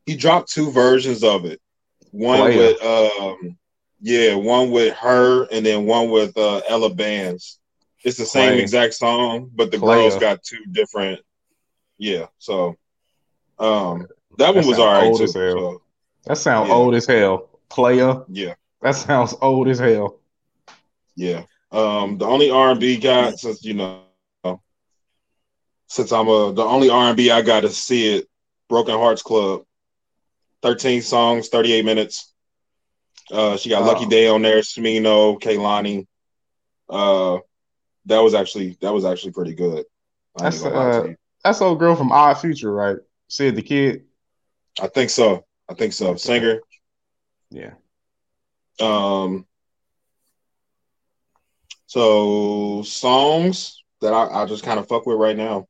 [0.07, 1.61] He dropped two versions of it.
[2.13, 3.59] One with um,
[4.01, 7.59] yeah, one with her, and then one with uh Ella Bands.
[8.05, 11.21] It's the same exact song, but the girls got two different.
[11.99, 12.77] Yeah, so
[13.59, 14.07] um,
[14.39, 15.27] That one was alright old too.
[15.29, 15.83] so,
[16.27, 16.75] That sounds Yeah.
[16.75, 17.49] old as hell.
[17.69, 18.23] Player.
[18.29, 20.21] yeah, That sounds old as hell.
[21.17, 21.45] yeah.
[21.73, 24.03] Um, the only R and B guy since you know,
[25.89, 28.29] since I'm a the only R and B I got to see it.
[28.69, 29.63] Broken Hearts Club,
[30.63, 32.33] thirteen songs, thirty eight minutes.
[33.31, 34.07] Uh, she got Lucky.
[34.07, 36.07] Daye on there, Smino, Kehlani.
[36.89, 37.39] Uh,
[38.07, 39.85] that was actually that was actually pretty good.
[40.37, 41.15] That's, gonna lie to uh.
[41.45, 42.97] That's old girl from Odd Future, right?
[43.29, 44.03] Syd tha Kyd.
[44.81, 45.45] I think so.
[45.69, 46.11] I think so.
[46.11, 46.19] Okay.
[46.19, 46.61] Singer.
[47.51, 47.75] Yeah.
[48.81, 49.47] Um,
[51.87, 55.67] so songs that I, I just kind of fuck with right now.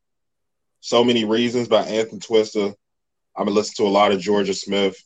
[0.81, 2.73] So many reasons by Anthony Twister.
[3.37, 4.97] I've been listening to a lot of Jorja Smith.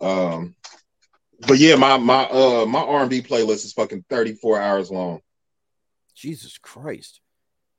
[0.00, 0.54] Um,
[1.46, 4.90] but yeah, my my uh my R and B playlist is fucking thirty four hours
[4.90, 5.20] long.
[6.14, 7.20] Jesus Christ.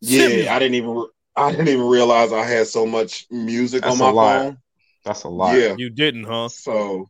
[0.01, 3.25] Yeah, Send me- I didn't even re- I didn't even realize I had so much
[3.32, 4.41] music That's on my a lot.
[4.41, 4.57] phone.
[5.05, 5.57] That's a lot.
[5.57, 6.49] Yeah, You didn't, huh?
[6.49, 7.09] So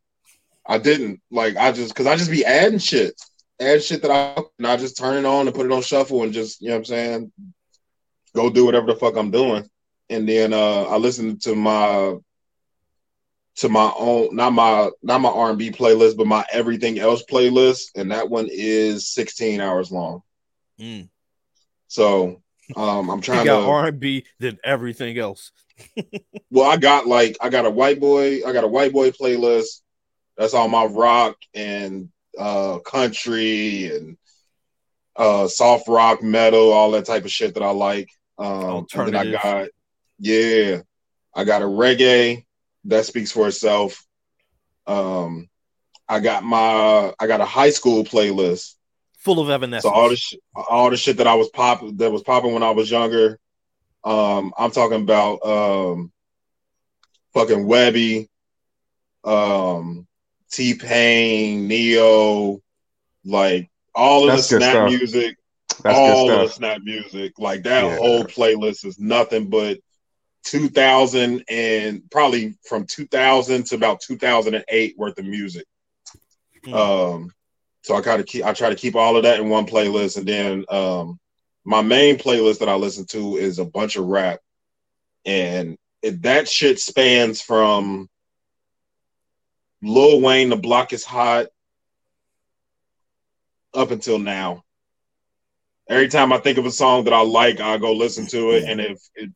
[0.65, 3.19] I didn't like I just because I just be adding shit,
[3.59, 6.24] add shit that I and I just turn it on and put it on shuffle
[6.24, 7.32] and just you know what I'm saying,
[8.36, 9.69] go do whatever the fuck I'm doing,
[10.09, 12.15] and then uh I listen to my
[13.57, 17.24] to my own not my not my R and B playlist but my everything else
[17.30, 20.22] playlist, and that one is 16 hours long.
[20.80, 21.09] Mm.
[21.88, 22.41] So
[22.76, 25.51] um I'm trying to R and B than everything else.
[26.53, 29.82] Well, I got like I got a white boy, I got a white boy playlist.
[30.38, 34.17] That's all my rock and uh country and
[35.15, 38.09] uh soft rock, metal, all that type of shit that I like.
[38.38, 39.69] Um and then I got
[40.19, 40.82] yeah,
[41.34, 42.45] I got a reggae
[42.86, 44.05] that speaks for itself.
[44.88, 45.49] Um
[46.07, 48.76] I got my I got a high school playlist.
[49.22, 49.84] Full of evanescence.
[49.84, 52.63] So all the sh- all the shit that I was pop that was popping when
[52.63, 53.39] I was younger.
[54.03, 56.11] Um, I'm talking about um,
[57.34, 58.28] fucking Webbie,
[59.24, 60.07] um,
[60.51, 62.61] T Pain, Ne-Yo,
[63.24, 64.89] like all of That's the snap stuff.
[64.89, 65.38] music,
[65.84, 67.34] That's all of the snap music.
[67.38, 67.97] Like that Yeah.
[67.97, 69.78] whole playlist is nothing but
[70.45, 75.65] 2000 and probably from 2000 to about 2008 worth of music.
[76.65, 76.74] Hmm.
[76.74, 77.32] Um,
[77.82, 80.17] so I kind of keep I try to keep all of that in one playlist,
[80.17, 81.19] and then um,
[81.63, 84.39] my main playlist that I listen to is a bunch of rap,
[85.25, 88.09] and it, that shit spans from
[89.82, 91.47] Lil Wayne, The Block is Hot,
[93.73, 94.63] up until now.
[95.89, 98.63] Every time I think of a song that I like, I go listen to it,
[98.63, 99.32] and if it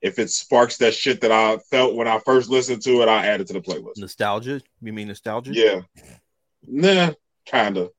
[0.00, 3.26] if it sparks that shit that I felt when I first listened to it, I
[3.26, 3.98] add it to the playlist.
[3.98, 4.60] nostalgia.
[4.80, 5.52] You mean nostalgia?
[5.54, 5.82] Yeah.
[6.66, 7.12] Nah,
[7.44, 7.90] kinda.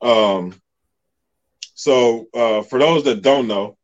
[0.00, 0.60] Um
[1.74, 3.76] so uh for those that don't know,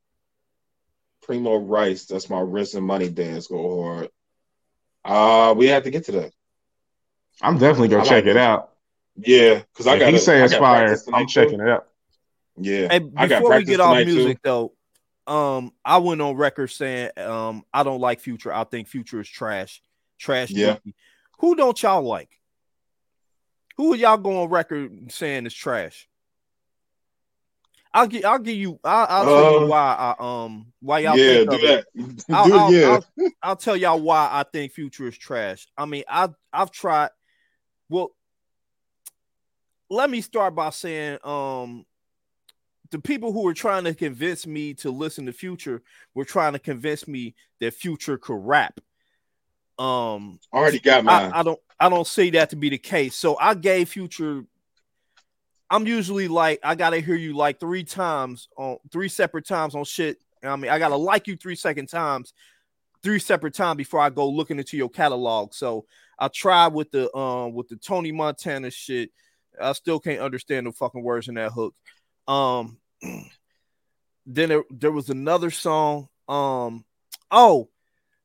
[1.22, 4.08] Primo Rice, that's my wrist and money dance go hard.
[5.04, 6.32] Uh we have to get to that.
[7.40, 8.36] I'm definitely gonna I check like it it.
[8.36, 8.72] out.
[9.16, 11.88] Yeah, because I got he say it's fire, I'm checking it out.
[12.56, 12.88] Yeah.
[12.88, 14.14] Hey, I got before we get off tonight, too.
[14.14, 14.72] music though,
[15.26, 18.52] um, I went on record saying um I don't like Future.
[18.52, 19.82] I think Future is trash.
[20.18, 20.50] Trash.
[20.50, 20.76] Yeah.
[20.76, 20.94] dookie.
[21.40, 22.30] Who don't y'all like?
[23.78, 26.08] Who are y'all go on record saying is trash?
[27.94, 31.16] I'll give I'll give you I'll, I'll tell you Uh, why I um why y'all
[31.16, 31.86] Yeah, think do it.
[31.94, 32.34] that.
[32.34, 32.86] I'll, do I'll- yeah.
[32.88, 33.06] I'll-
[33.42, 35.68] I'll tell y'all why I think Future is trash.
[35.76, 37.10] I mean, I I've tried.
[37.88, 38.10] Well,
[39.88, 41.86] let me start by saying, um,
[42.90, 45.82] the people who were trying to convince me to listen to Future
[46.14, 48.80] were trying to convince me that Future could rap.
[49.78, 51.32] Um, Already got mine.
[51.32, 53.14] I, I don't I don't say that to be the case.
[53.14, 54.44] So I gave Future.
[55.70, 59.84] I'm usually like I gotta hear you like three times on three separate times on
[59.84, 60.18] shit.
[60.42, 62.32] I mean I gotta like you three second times,
[63.02, 65.54] three separate times before I go looking into your catalog.
[65.54, 65.84] So
[66.18, 69.10] I tried with the um with the Tony Montana shit.
[69.60, 71.74] I still can't understand the fucking words in that hook.
[72.26, 72.78] Um,
[74.26, 76.08] then there, there was another song.
[76.28, 76.84] Um,
[77.30, 77.68] oh,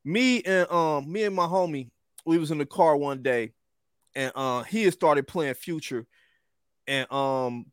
[0.04, 1.90] me and um me and my homie,
[2.26, 3.54] we was in the car one day,
[4.16, 6.06] and uh he had started playing Future,
[6.88, 7.66] and um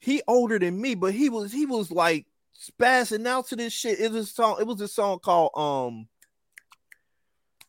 [0.00, 2.26] he older than me, but he was he was like
[2.58, 4.00] spazzing out to this shit.
[4.00, 4.56] It was a song.
[4.60, 6.08] It was a song called um.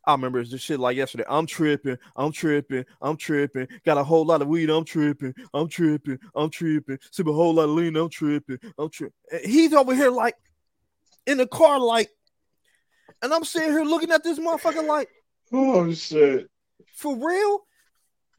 [0.06, 1.26] I remember it's this shit like yesterday.
[1.28, 3.68] I'm tripping, I'm tripping, I'm tripping.
[3.86, 6.98] Got a whole lot of weed, I'm tripping, I'm tripping, I'm tripping.
[7.12, 9.14] Sip a whole lot of lean, I'm tripping, I'm tripping.
[9.44, 10.36] He's over here like
[11.26, 12.10] in the car, like,
[13.22, 15.10] and I'm sitting here looking at this motherfucker like,
[15.54, 16.50] oh shit.
[16.94, 17.62] for real?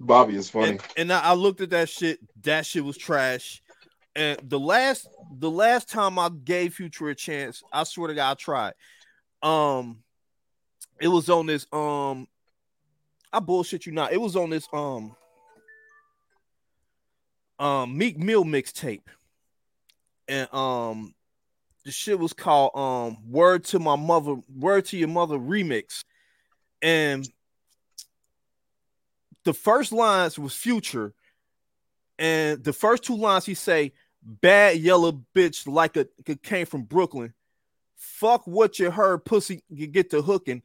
[0.00, 0.70] Bobby is funny.
[0.70, 2.20] And, and I, I looked at that shit.
[2.42, 3.62] That shit was trash.
[4.14, 5.08] And the last,
[5.38, 8.74] the last time I gave Future a chance, I swear to God, I tried.
[9.42, 10.02] Um,
[11.00, 12.26] It was on this um
[13.32, 14.12] I bullshit you not.
[14.12, 15.14] It was on this um
[17.58, 19.02] um Meek Mill mixtape.
[20.26, 21.14] And um
[21.88, 26.04] the shit was called um Word to My Mother, Word to Your Mother remix.
[26.82, 27.26] And
[29.44, 31.14] the first lines was future.
[32.18, 36.82] And the first two lines he say, bad yellow bitch like a, a came from
[36.82, 37.32] Brooklyn.
[37.96, 39.62] Fuck what you heard, pussy.
[39.70, 40.60] You get to hooking.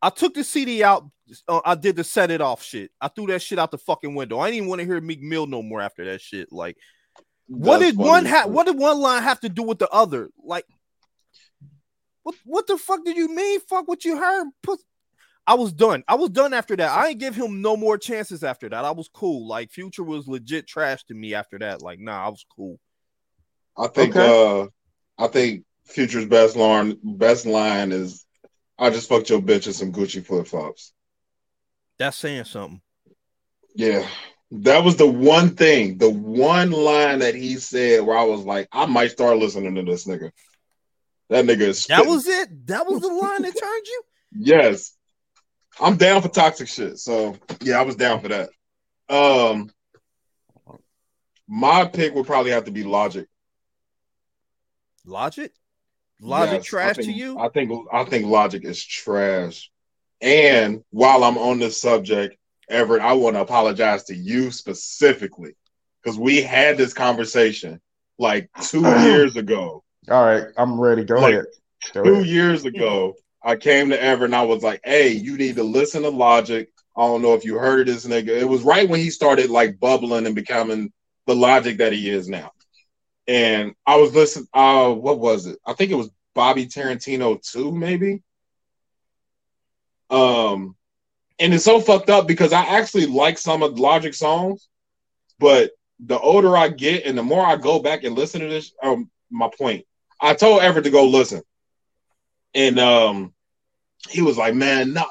[0.00, 1.06] I took the CD out.
[1.46, 2.92] Uh, I did the set it off shit.
[2.98, 4.38] I threw that shit out the fucking window.
[4.38, 6.50] I didn't even want to hear Meek Mill no more after that shit.
[6.50, 6.78] Like,
[7.56, 8.28] what did one funny.
[8.28, 8.50] have?
[8.50, 10.30] What did one line have to do with the other?
[10.42, 10.64] Like,
[12.22, 13.60] what what the fuck did you mean?
[13.60, 14.48] Fuck what you heard.
[14.62, 14.80] Put.
[15.46, 16.04] I was done.
[16.06, 16.90] I was done after that.
[16.96, 18.84] I ain't give him no more chances after that.
[18.84, 19.46] I was cool.
[19.48, 21.82] Like Future was legit trash to me after that.
[21.82, 22.78] Like, nah, I was cool.
[23.76, 24.62] I think Okay.
[24.62, 24.66] uh
[25.22, 28.24] I think Future's best line best line is
[28.78, 30.92] I just fucked your bitch in some Gucci flip flops.
[31.98, 32.80] That's saying something.
[33.74, 34.06] Yeah.
[34.54, 38.68] That was the one thing, the one line that he said where I was like,
[38.70, 40.30] I might start listening to this nigga.
[41.30, 42.66] That nigga is That was it.
[42.66, 44.02] That was the line that turned you.
[44.34, 44.96] Yes.
[45.78, 46.98] I'm down for toxic shit.
[46.98, 48.50] So yeah, I was down for that.
[49.08, 49.70] Um
[51.48, 53.26] my pick would probably have to be Logic.
[55.04, 55.52] Logic.
[56.20, 57.38] Logic Yes, trash to you.
[57.38, 59.70] I think I think Logic is trash.
[60.20, 62.36] And while I'm on this subject,
[62.72, 65.54] Everett, I want to apologize to you specifically
[66.02, 67.80] because we had this conversation
[68.18, 69.84] like two years ago.
[70.10, 71.04] All right, I'm ready.
[71.04, 71.46] Go Like, ahead.
[71.92, 72.26] Go Two ahead.
[72.26, 76.02] years ago, I came to Everett and I was like, "Hey, you need to listen
[76.02, 78.28] to Logic." I don't know if you heard of this nigga.
[78.28, 80.92] It was right when he started like bubbling and becoming
[81.26, 82.50] the Logic that he is now.
[83.28, 84.48] And I was listening.
[84.54, 85.58] Uh, what was it?
[85.66, 88.22] I think it was Bobby Tarantino too, maybe.
[90.10, 90.76] Um,
[91.42, 94.68] and it's so fucked up because I actually like some of Logic songs,
[95.40, 98.72] but the older I get and the more I go back and listen to this,
[98.80, 99.84] um, my point.
[100.20, 101.42] I told Everett to go listen,
[102.54, 103.34] and um,
[104.08, 105.04] he was like, "Man, no,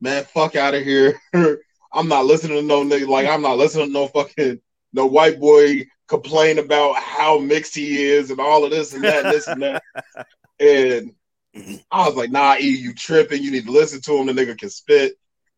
[0.00, 1.20] man, fuck out of here.
[1.32, 3.06] I'm not listening to no nigga.
[3.06, 4.60] Like, I'm not listening to no fucking
[4.92, 9.24] no white boy complain about how mixed he is and all of this and that,
[9.24, 9.82] and this and that."
[10.58, 11.12] And
[11.92, 13.42] I was like, "Nah, E, you tripping?
[13.42, 14.26] You need to listen to him.
[14.26, 15.16] The nigga can spit."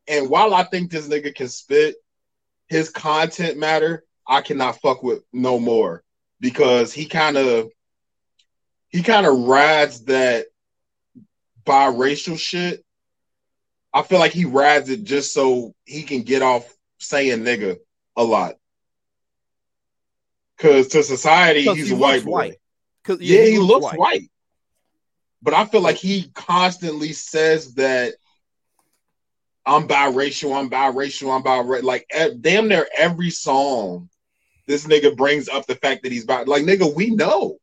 [0.09, 1.97] And while I think this nigga can spit,
[2.67, 6.03] his content matter, I cannot fuck with no more
[6.41, 7.71] because he kind of
[8.89, 10.47] he kind of rides that
[11.65, 12.85] biracial shit.
[13.93, 17.79] I feel like he rides it just so he can get off saying nigga
[18.17, 18.57] a lot.
[20.59, 22.31] Cause to society, 'Cause he's he a white boy.
[22.31, 22.61] white.
[23.05, 24.31] Cause Yeah, he, looks white.
[25.41, 28.15] But I feel like he constantly says that
[29.69, 31.83] I'm biracial, I'm biracial, I'm biracial.
[31.83, 34.09] Like eh, damn near every song,
[34.67, 36.43] this nigga brings up the fact that he's bi.
[36.45, 37.59] Like nigga, we know.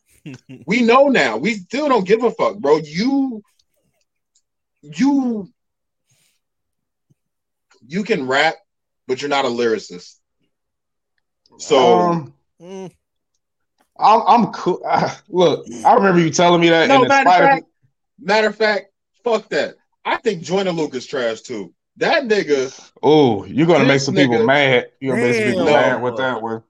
[0.66, 1.36] we know now.
[1.36, 2.78] We still don't give a fuck, bro.
[2.78, 3.42] You,
[4.80, 5.50] you,
[7.86, 8.54] you can rap,
[9.06, 10.16] but you're not a lyricist.
[11.58, 12.90] So um, Mm,
[13.98, 14.80] I'm, I'm cool.
[15.28, 16.88] look, I remember you telling me that.
[16.88, 17.66] No, in matter of fact,
[18.18, 18.86] matter of fact,
[19.22, 19.74] fuck that.
[20.04, 21.72] I think Joyner Lucas trash too.
[21.96, 24.90] That nigga, oh, you're gonna make This some people mad.
[25.00, 25.92] You're gonna make some people Damn.
[25.92, 26.62] mad with that one.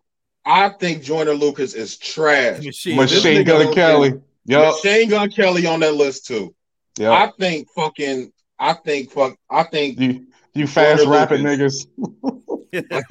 [0.44, 2.62] I think Joyner Lucas is trash.
[2.62, 2.96] machine.
[2.96, 4.20] Machine nigga Gun Kelly.
[4.44, 4.74] Yup.
[4.74, 6.54] Machine Gun Kelly on that list too.
[6.98, 7.10] Yep.
[7.12, 8.32] I think fucking.
[8.58, 9.36] I think fuck.
[9.50, 11.86] I think you you fast Joyner rapping Lucas.
[11.96, 12.54] niggas.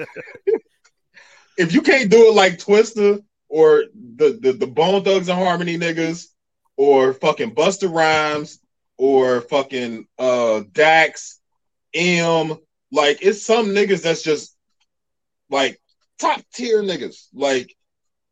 [1.58, 5.78] if you can't do it like Twista or the the, the Bone Thugs and Harmony
[5.78, 6.28] niggas
[6.78, 8.60] or fucking Busta Rhymes
[9.04, 11.42] or fucking uh Dax,
[11.94, 12.58] M,
[12.90, 14.56] like it's some niggas that's just
[15.50, 15.78] like
[16.20, 17.28] top tier niggas.
[17.34, 17.76] Like,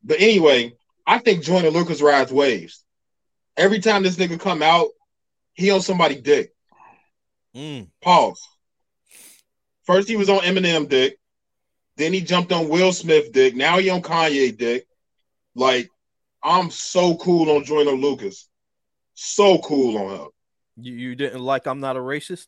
[0.02, 0.72] but anyway,
[1.06, 2.86] I think Joyner Lucas rides waves.
[3.58, 4.88] Every time this nigga come out,
[5.52, 6.54] he on somebody dick.
[7.54, 8.40] Mm, Pause.
[9.84, 11.20] First he was on Eminem dick.
[11.98, 13.58] Then he jumped on Will Smith dick.
[13.58, 14.88] Now he on Kanye dick.
[15.54, 15.90] Like,
[16.42, 18.48] I'm so cool on Joyner Lucas.
[19.16, 20.28] So cool on him.
[20.78, 22.48] You, you didn't like I'm not a racist?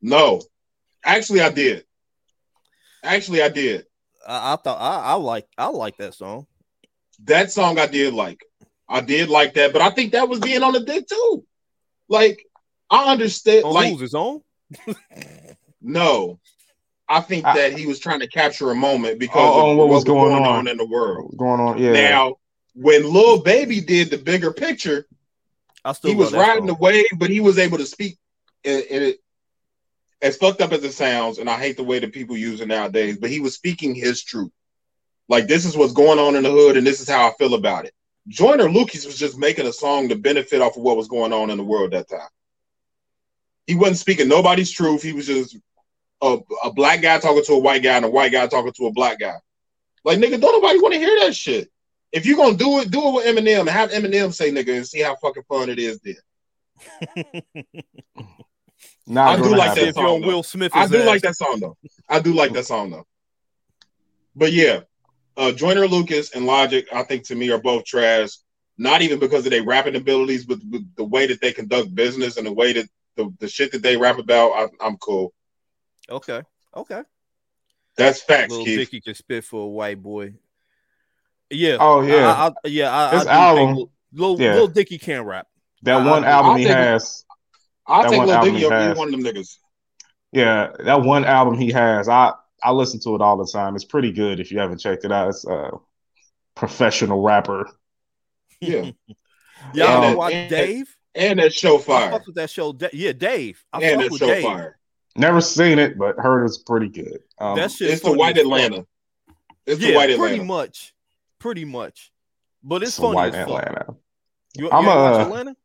[0.00, 0.40] No.
[1.04, 1.84] Actually, I did.
[3.02, 3.86] Actually, I did.
[4.26, 6.46] I, I thought I, I like I like that song.
[7.24, 8.40] That song I did like.
[8.88, 11.44] I did like that, but I think that was being on the dick too.
[12.08, 12.44] Like,
[12.90, 13.64] I understand.
[13.64, 14.42] On like, his own?
[15.80, 16.38] no.
[17.08, 19.76] I think I- that he was trying to capture a moment because Oh, of oh,
[19.76, 20.42] what was going on.
[20.42, 21.34] on in the world.
[21.36, 21.78] Going on?
[21.78, 21.92] Yeah.
[21.92, 22.34] Now,
[22.74, 25.06] when Lil Baby did the bigger picture,
[25.84, 28.18] I still he was riding the wave, but he was able to speak
[28.64, 29.18] it, it
[30.20, 32.68] as fucked up as it sounds, and I hate the way that people use it
[32.68, 34.52] nowadays, but he was speaking his truth.
[35.28, 37.54] Like this is what's going on in the hood, and this is how I feel
[37.54, 37.94] about it.
[38.28, 41.50] Joyner Lucas was just making a song to benefit off of what was going on
[41.50, 42.28] in the world that time.
[43.66, 45.02] He wasn't speaking nobody's truth.
[45.02, 45.56] He was just
[46.20, 48.86] a, a black guy talking to a white guy and a white guy talking to
[48.86, 49.34] a black guy.
[50.04, 51.71] Like nigga, don't nobody want to hear that shit.
[52.12, 54.86] If you're gonna do it, do it with Eminem and have Eminem say nigga and
[54.86, 56.16] see how fucking fun it is then.
[59.06, 59.84] Not I do like happen.
[59.84, 61.76] that if you're song, Will Smith, I do like that song though.
[62.08, 63.06] I do like that song though.
[64.36, 64.80] But yeah,
[65.36, 68.30] uh Joyner Lucas and Logic, I think to me are both trash.
[68.78, 72.36] Not even because of their rapping abilities, but the, the way that they conduct business
[72.36, 75.32] and the way that the, the shit that they rap about, I, I'm cool.
[76.10, 76.42] Okay,
[76.74, 77.02] okay.
[77.96, 78.78] That's facts, Little Keith.
[78.78, 80.34] Dicky can spit for a white boy.
[81.52, 81.76] Yeah.
[81.80, 82.96] Oh yeah, I, I, yeah.
[82.96, 84.54] I, His I album, think Lil, yeah.
[84.54, 85.46] Lil Dicky can rap.
[85.82, 87.24] that I- one I- album I'll he take has.
[87.86, 89.56] I'll That take Lil Dicky he over either one of them niggas.
[90.32, 92.08] Yeah, that one album he has.
[92.08, 92.32] I
[92.62, 93.74] I listen to it all the time.
[93.74, 95.28] It's pretty good if you haven't checked it out.
[95.30, 95.70] It's a
[96.54, 97.68] professional rapper.
[98.60, 98.90] Yeah.
[99.74, 100.96] Y'all Um, ever watch Dave?
[101.14, 102.10] And that show I fire.
[102.12, 102.76] fuck with that show.
[102.92, 103.62] Yeah, Dave.
[103.72, 104.44] I And that show Dave.
[104.44, 104.78] fire.
[105.14, 107.18] Never seen it, but heard it's pretty good.
[107.38, 107.90] Um, That shit.
[107.90, 108.86] It's the white Atlanta.
[109.66, 110.34] It's yeah, the white Atlanta.
[110.36, 110.94] pretty much,
[111.42, 112.10] pretty much.
[112.62, 113.62] But it's it's a funny white as fuck.
[113.62, 113.86] Atlanta.
[114.56, 115.56] You, you I'm ever watch a- Atlanta?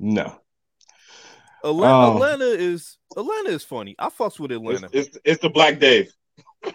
[0.00, 0.40] No,
[1.62, 3.94] Atlanta, Um, Atlanta is Atlanta is funny.
[3.98, 4.88] I fucks with Atlanta.
[4.92, 6.10] it's, it's the Black Dave.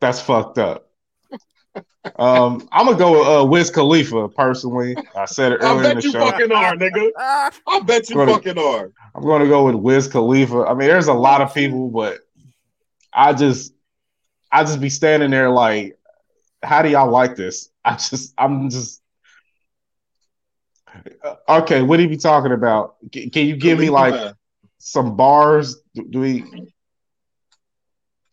[0.00, 0.88] that's fucked up.
[2.18, 4.96] Um, I'm gonna go with uh, Wiz Khalifa personally.
[5.16, 6.20] I said it I earlier in the show.
[6.24, 7.10] I bet you fucking are, nigga.
[7.68, 8.90] I bet you Go to- fucking are.
[9.14, 10.64] I'm going to go with Wiz Khalifa.
[10.64, 12.18] I mean, there's a lot of people, but
[13.12, 13.72] I just,
[14.52, 15.98] I just be standing there like,
[16.62, 17.70] how do y'all like this?
[17.84, 19.00] I just, I'm just.
[21.48, 22.96] Okay, what do you be talking about?
[23.10, 24.34] Can, you give me like
[24.78, 25.76] some bars?
[25.94, 26.42] Do, we?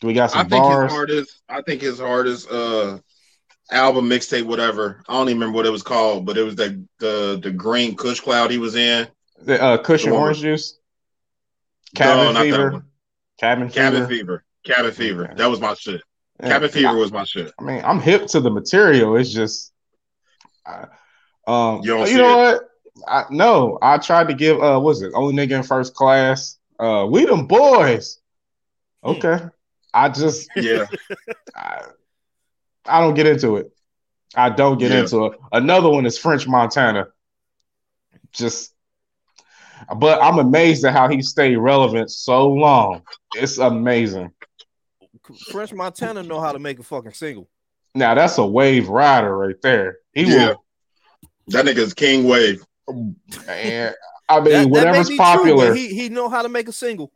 [0.01, 0.83] Do we got some I think bars?
[0.83, 1.41] his hardest.
[1.47, 2.99] I think his hardest uh
[3.71, 5.01] album mixtape, whatever.
[5.07, 7.95] I don't even remember what it was called, but it was the the the green
[7.95, 9.07] Kush cloud he was in.
[9.41, 10.79] The uh, cushion The orange juice,
[11.97, 12.85] No, cabin that fever,
[13.39, 14.09] cabin Cabin fever.
[14.09, 14.45] Fever.
[14.65, 15.23] Cabin Fever.
[15.25, 15.33] Okay.
[15.35, 16.01] That was my shit.
[16.41, 16.49] Yeah.
[16.49, 17.51] Cabin Fever was my shit.
[17.59, 19.15] I mean, I'm hip to the material.
[19.17, 19.73] It's just,
[20.65, 20.85] I,
[21.47, 22.61] um, You you, know what?
[23.07, 24.57] I, no, I tried to give.
[24.57, 26.57] Uh, what was it only nigga in first class?
[26.79, 28.19] Uh, we them boys.
[29.03, 29.39] Okay,
[29.93, 30.85] I just, Yeah.
[31.55, 31.81] I,
[32.85, 33.71] I don't get into it.
[34.35, 34.99] I don't get Yeah.
[35.01, 35.39] into it.
[35.51, 37.07] Another one is French Montana.
[38.31, 38.73] Just,
[39.97, 43.01] but I'm amazed at how he stayed relevant so long.
[43.35, 44.31] It's amazing.
[45.51, 47.47] French Montana know how to make a fucking single.
[47.95, 49.97] Now that's a wave rider right there.
[50.13, 50.49] He Yeah.
[50.49, 50.63] will
[51.47, 52.63] That nigga's King Wave.
[52.87, 53.95] And
[54.27, 55.67] I mean, That- that whatever's be popular.
[55.69, 57.11] but he he know how to make a single.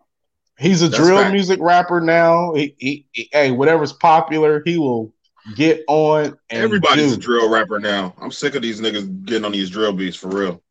[0.58, 1.34] he's a That's drill fact.
[1.34, 2.54] music rapper now.
[2.54, 5.12] He, he, he- hey, whatever's popular, he will
[5.56, 7.14] get on and Everybody's do.
[7.16, 8.14] a drill rapper now.
[8.20, 10.62] I'm sick of these niggas getting on these drill beats for real.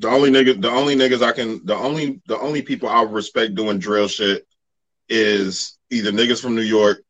[0.00, 3.54] The only nigga, the only niggas I can, the only, the only people I respect
[3.54, 4.46] doing drill shit
[5.10, 7.02] is either niggas from New York,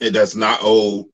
[0.00, 1.08] and that's not old,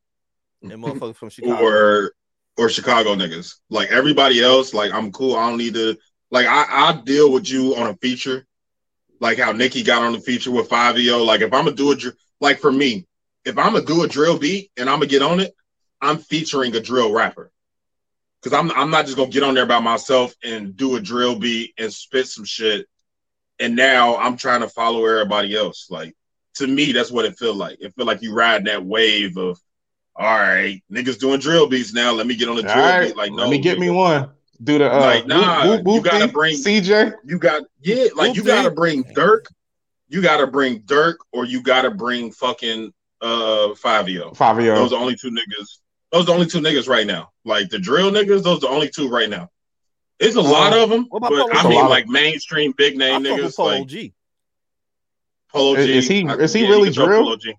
[0.62, 1.62] And motherfuckers from Chicago.
[1.62, 2.12] or
[2.57, 3.57] or Chicago niggas.
[3.68, 5.36] Like everybody else, like I'm cool.
[5.36, 5.97] I don't need to.
[6.30, 8.47] Like I, I deal with you on a feature,
[9.20, 11.24] like how Nicki got on the feature with Fivio.
[11.24, 11.97] Like if I'm gonna do a
[12.41, 13.07] like for me,
[13.45, 15.55] if I'm gonna do a drill beat and I'm gonna get on it,
[16.01, 17.51] I'm featuring a drill rapper.
[18.43, 21.39] Cause I'm I'm not just gonna get on there by myself and do a drill
[21.39, 22.86] beat and spit some shit.
[23.59, 25.89] And now I'm trying to follow everybody else.
[25.91, 26.14] Like
[26.59, 27.79] to me, that's what it feel like.
[27.81, 29.59] It feel like you riding that wave of
[30.17, 32.13] all right, niggas doing drill beats now.
[32.13, 33.17] Let me get on the drill right, beat.
[33.17, 34.31] Like, no, let me get me one.
[34.63, 37.15] Do the uh, Like, nah, whoop, whoop, you gotta whoop, bring- CJ.
[37.25, 38.45] You got yeah, like you Whoop-de.
[38.45, 39.47] gotta bring Durk.
[40.09, 44.37] You gotta bring Durk, or you gotta bring fucking uh Fivio.
[44.37, 44.75] Fivio.
[44.75, 45.79] Those are the only two niggas.
[46.11, 47.31] Those are the only two niggas right now.
[47.45, 49.51] Like the drill niggas, those are the only two right now.
[50.19, 51.69] It's a lot of them, What about but Polo I G?
[51.69, 54.13] mean like mainstream big name fuck with niggas like G.
[55.59, 55.99] Polo Is- G.
[55.99, 57.23] is he- is he yeah, really can drill?
[57.25, 57.55] Polo G.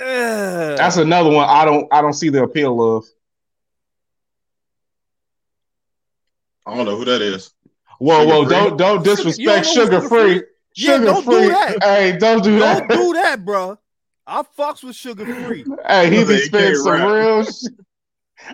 [0.00, 1.48] That's another one.
[1.48, 1.86] I don't.
[1.92, 3.04] I don't see the appeal of.
[6.66, 7.52] I don't know who that is.
[7.98, 8.44] Whoa, Sugar whoa!
[8.44, 8.54] free?
[8.54, 10.38] Don't don't disrespect don't sugar Sugar free.
[10.38, 10.42] Free?
[10.76, 11.82] Yeah, Sugar don't do that.
[11.82, 12.88] Hey, don't do that.
[12.88, 13.78] Don't do that, bro.
[14.26, 15.64] I fucks with Suga Free.
[15.86, 17.12] Hey, he be he spitting some rap.
[17.12, 17.44] real.
[17.44, 17.64] Sh-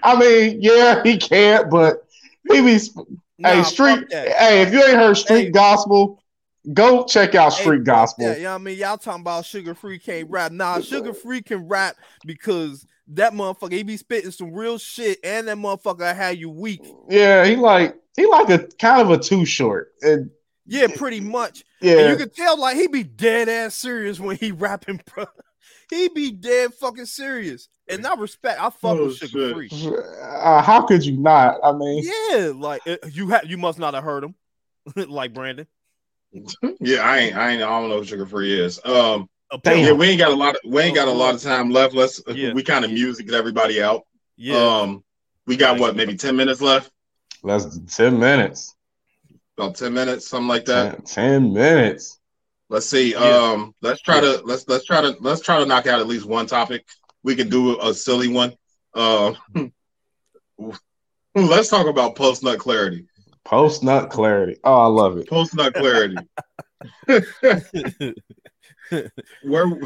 [0.02, 2.06] I mean, yeah, he can't, but
[2.50, 2.78] he be.
[2.80, 3.06] sp-
[3.38, 4.06] Nah, hey, street.
[4.10, 5.50] Hey, if you ain't heard street Hey.
[5.50, 6.22] gospel,
[6.72, 8.26] go check out street fuck gospel.
[8.26, 8.78] that, you know what I mean?
[8.78, 10.52] Y'all talking about Suga Free can't rap.
[10.52, 15.48] Nah, Suga Free can rap because that motherfucker, he be spitting some real shit, and
[15.48, 16.82] that motherfucker had you weak.
[17.08, 19.92] Yeah, he like he like a kind of a too short.
[20.02, 20.30] And
[20.66, 21.64] yeah, pretty much.
[21.80, 25.26] Yeah, and you can tell like he be dead ass serious when he rapping, bro.
[25.88, 27.68] He be dead fucking serious.
[27.88, 29.70] And I respect, I fuck oh, with Suga Free.
[30.20, 31.60] Uh, how could you not?
[31.62, 34.34] I mean, yeah, like you have you must not have heard him,
[35.08, 35.68] like Brandon.
[36.80, 38.80] Yeah, I ain't, I ain't, I don't know what Suga Free is.
[38.84, 39.28] Um,
[39.64, 41.94] yeah, we ain't got a lot of, we ain't got a lot of time left.
[41.94, 42.52] Let's, yeah.
[42.52, 44.06] we kind of music everybody out.
[44.36, 44.56] Yeah.
[44.56, 45.04] Um,
[45.46, 46.90] we got what, maybe ten minutes left.
[47.42, 48.74] Less than ten minutes.
[49.56, 51.06] About ten minutes, something like that.
[51.06, 52.18] 10, 10 minutes.
[52.68, 53.12] Let's see.
[53.12, 53.18] Yeah.
[53.20, 56.26] Um, let's try to let's let's try to let's try to knock out at least
[56.26, 56.84] one topic.
[57.22, 58.54] We can do a silly one.
[58.92, 59.34] Uh,
[61.34, 63.06] let's talk about post nut clarity.
[63.46, 64.56] Post nut clarity.
[64.64, 65.28] Oh, I love it.
[65.28, 66.16] Post nut clarity.
[69.44, 69.80] Where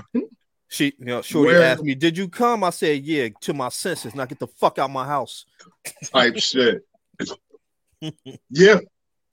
[0.69, 3.69] she, you know, Shorty Where, asked me, "Did you come?" I said, "Yeah." To my
[3.69, 5.45] senses, now get the fuck out my house.
[6.05, 6.87] Type shit.
[8.49, 8.79] yeah,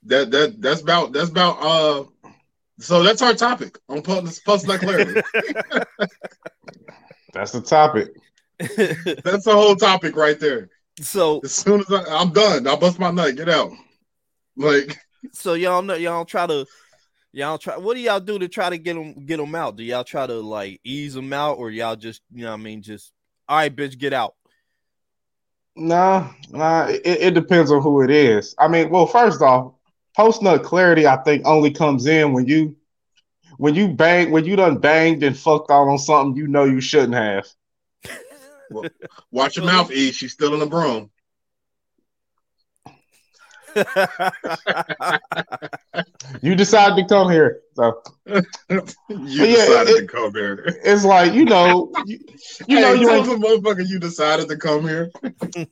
[0.03, 2.03] that that that's about that's about uh
[2.79, 5.21] so that's our topic on post, post clarity.
[7.33, 8.09] that's the topic.
[8.59, 10.69] that's the whole topic right there.
[10.99, 13.37] So as soon as I, am done, I'll bust my nut.
[13.37, 13.71] Get out.
[14.57, 14.97] Like
[15.31, 16.65] so, y'all know y'all try to
[17.31, 17.77] y'all try.
[17.77, 19.75] What do y'all do to try to get them get them out?
[19.77, 22.81] Do y'all try to like ease them out, or y'all just you know I mean
[22.81, 23.13] just
[23.47, 24.35] all right, bitch, get out?
[25.75, 26.87] Nah, nah.
[26.87, 28.55] It, it depends on who it is.
[28.57, 29.73] I mean, well, first off,
[30.15, 32.75] post nut clarity, I think, only comes in when you
[33.57, 36.81] when you bang when you done banged and fucked out on something you know you
[36.81, 37.47] shouldn't have.
[38.69, 38.89] Well,
[39.31, 40.11] watch your mouth, E.
[40.11, 41.09] She's still in the broom.
[46.41, 50.79] You decided to come here, so you yeah, decided it, to come here.
[50.83, 52.19] It's like you know, you,
[52.67, 53.87] you hey, know, you ain't the motherfucker.
[53.87, 55.11] You decided to come here.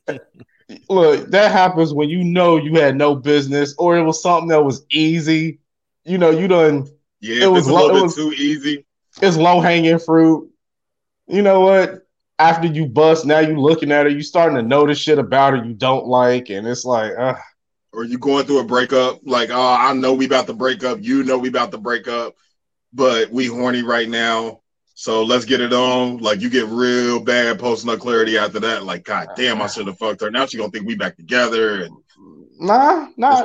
[0.88, 4.64] look, that happens when you know you had no business, or it was something that
[4.64, 5.60] was easy.
[6.04, 6.88] You know, you done.
[7.20, 8.84] Yeah, it was a little bit was, too easy.
[9.22, 10.50] It's low hanging fruit.
[11.26, 12.02] You know what?
[12.38, 15.64] After you bust, now you looking at it, you starting to notice shit about it
[15.64, 17.34] you don't like, and it's like, uh
[17.96, 20.98] or you going through a breakup, like, oh, I know we about to break up,
[21.00, 22.34] you know we about to break up,
[22.92, 24.60] but we horny right now.
[24.94, 26.18] So let's get it on.
[26.18, 28.84] Like you get real bad post nut clarity after that.
[28.84, 30.30] Like, God damn, I should have fucked her.
[30.30, 31.84] Now she gonna think we back together.
[31.84, 31.96] And
[32.58, 33.44] nah, nah,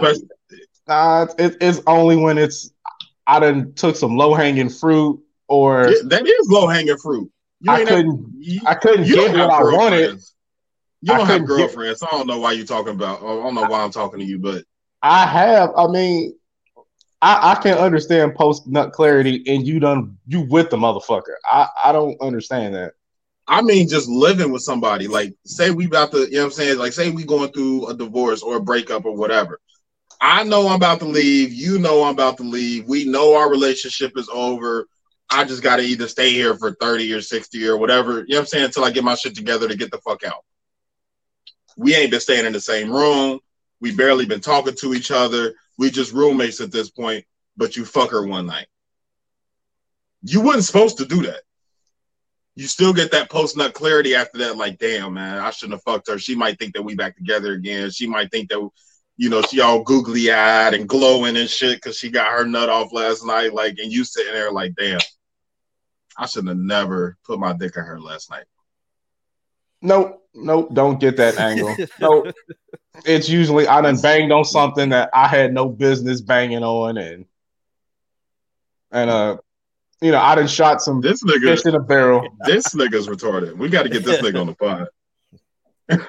[0.87, 1.27] nah.
[1.37, 2.71] It, it's only when it's
[3.27, 7.29] I done took some low hanging fruit or yeah, that is low hanging fruit.
[7.59, 10.21] You I couldn't, you, I couldn't get what I wanted.
[11.01, 11.99] You don't have girlfriends.
[11.99, 13.19] So I don't know why you're talking about.
[13.19, 14.63] I don't know why I'm talking to you, but
[15.01, 15.71] I have.
[15.75, 16.35] I mean,
[17.21, 21.35] I, I can't understand post nut clarity and you done you with the motherfucker.
[21.45, 22.93] I, I don't understand that.
[23.47, 25.07] I mean, just living with somebody.
[25.07, 26.77] Like, say we about to, you know what I'm saying?
[26.77, 29.59] Like, say we going through a divorce or a breakup or whatever.
[30.21, 31.51] I know I'm about to leave.
[31.51, 32.87] You know I'm about to leave.
[32.87, 34.87] We know our relationship is over.
[35.31, 38.37] I just got to either stay here for 30 or 60 or whatever, you know
[38.37, 40.43] what I'm saying, until I get my shit together to get the fuck out.
[41.81, 43.39] We ain't been staying in the same room.
[43.79, 45.55] We barely been talking to each other.
[45.79, 47.25] We just roommates at this point,
[47.57, 48.67] but you fuck her one night.
[50.21, 51.41] You wasn't supposed to do that.
[52.53, 55.81] You still get that post nut clarity after that, like, damn, man, I shouldn't have
[55.81, 56.19] fucked her.
[56.19, 57.89] She might think that we back together again.
[57.89, 58.69] She might think that,
[59.17, 62.69] you know, she all googly eyed and glowing and shit because she got her nut
[62.69, 63.55] off last night.
[63.55, 64.99] Like, and you sitting there like, damn,
[66.15, 68.45] I shouldn't have never put my dick in her last night.
[69.81, 71.75] Nope, nope, don't get that angle.
[71.99, 72.33] nope.
[73.05, 77.25] It's usually I done banged on something that I had no business banging on, and
[78.91, 79.37] and uh,
[80.01, 82.27] you know, I done shot some this nigga fish in a barrel.
[82.45, 83.55] This nigga's retarded.
[83.55, 84.87] We got to get this nigga on the pod.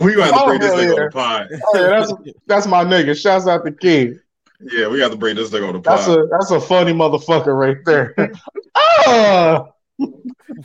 [0.00, 1.02] we got to oh, bring this nigga yeah.
[1.02, 1.48] on the pod.
[1.52, 2.12] oh, yeah, that's
[2.46, 3.20] that's my nigga.
[3.20, 4.20] Shouts out the King.
[4.60, 5.98] Yeah, we got to bring this nigga on the pod.
[5.98, 8.14] That's a that's a funny motherfucker right there.
[8.76, 9.66] ah!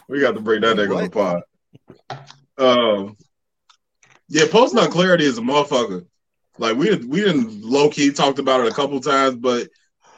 [0.08, 0.98] we got to bring that nigga what?
[0.98, 1.42] on the pod.
[2.58, 3.18] Um,
[4.28, 6.06] yeah, post nut clarity is a motherfucker.
[6.58, 9.68] Like we we didn't low key talked about it a couple times, but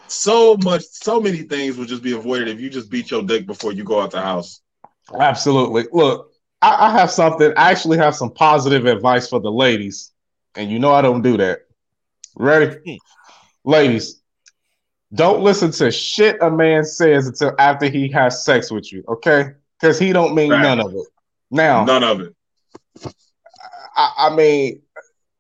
[0.08, 3.46] so much, so many things would just be avoided if you just beat your dick
[3.46, 4.62] before you go out the house.
[5.20, 5.86] Absolutely.
[5.92, 6.32] Look,
[6.62, 7.52] I, I have something.
[7.58, 10.12] I actually have some positive advice for the ladies,
[10.56, 11.62] and you know I don't do that.
[12.36, 13.70] Ready, hmm.
[13.70, 14.22] ladies?
[15.14, 19.52] Don't listen to shit a man says until after he has sex with you, okay?
[19.80, 20.62] Because he don't mean right.
[20.62, 21.08] none of it.
[21.50, 22.36] Now, none of it.
[23.96, 24.82] I, I mean,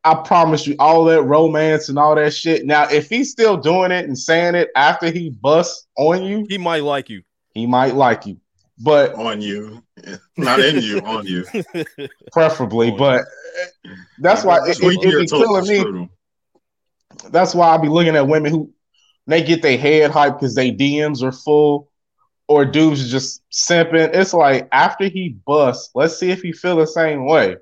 [0.03, 2.65] I promise you, all that romance and all that shit.
[2.65, 6.57] Now, if he's still doing it and saying it after he busts on you, he
[6.57, 7.23] might like you.
[7.53, 8.39] He might like you.
[8.79, 9.83] but on you,
[10.37, 11.45] not in you, on you.
[12.31, 12.91] preferably.
[12.91, 13.25] On But
[14.19, 15.79] that's why it, That's it, it be killing me.
[15.79, 16.09] screw.
[17.29, 18.71] That's why I be looking at women who
[19.25, 21.89] they get their head hyped because they DMs are full,
[22.47, 24.13] or dudes just simping.
[24.13, 27.57] It's like after he busts, let's see if he feel the same way.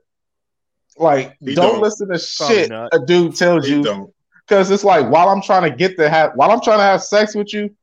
[0.97, 1.81] Like, don't, don't.
[1.81, 2.89] listen to shit not.
[2.93, 4.13] a dude tells He you
[4.47, 7.03] because it's like while I'm trying to get to have while I'm trying to have
[7.03, 7.75] sex with you,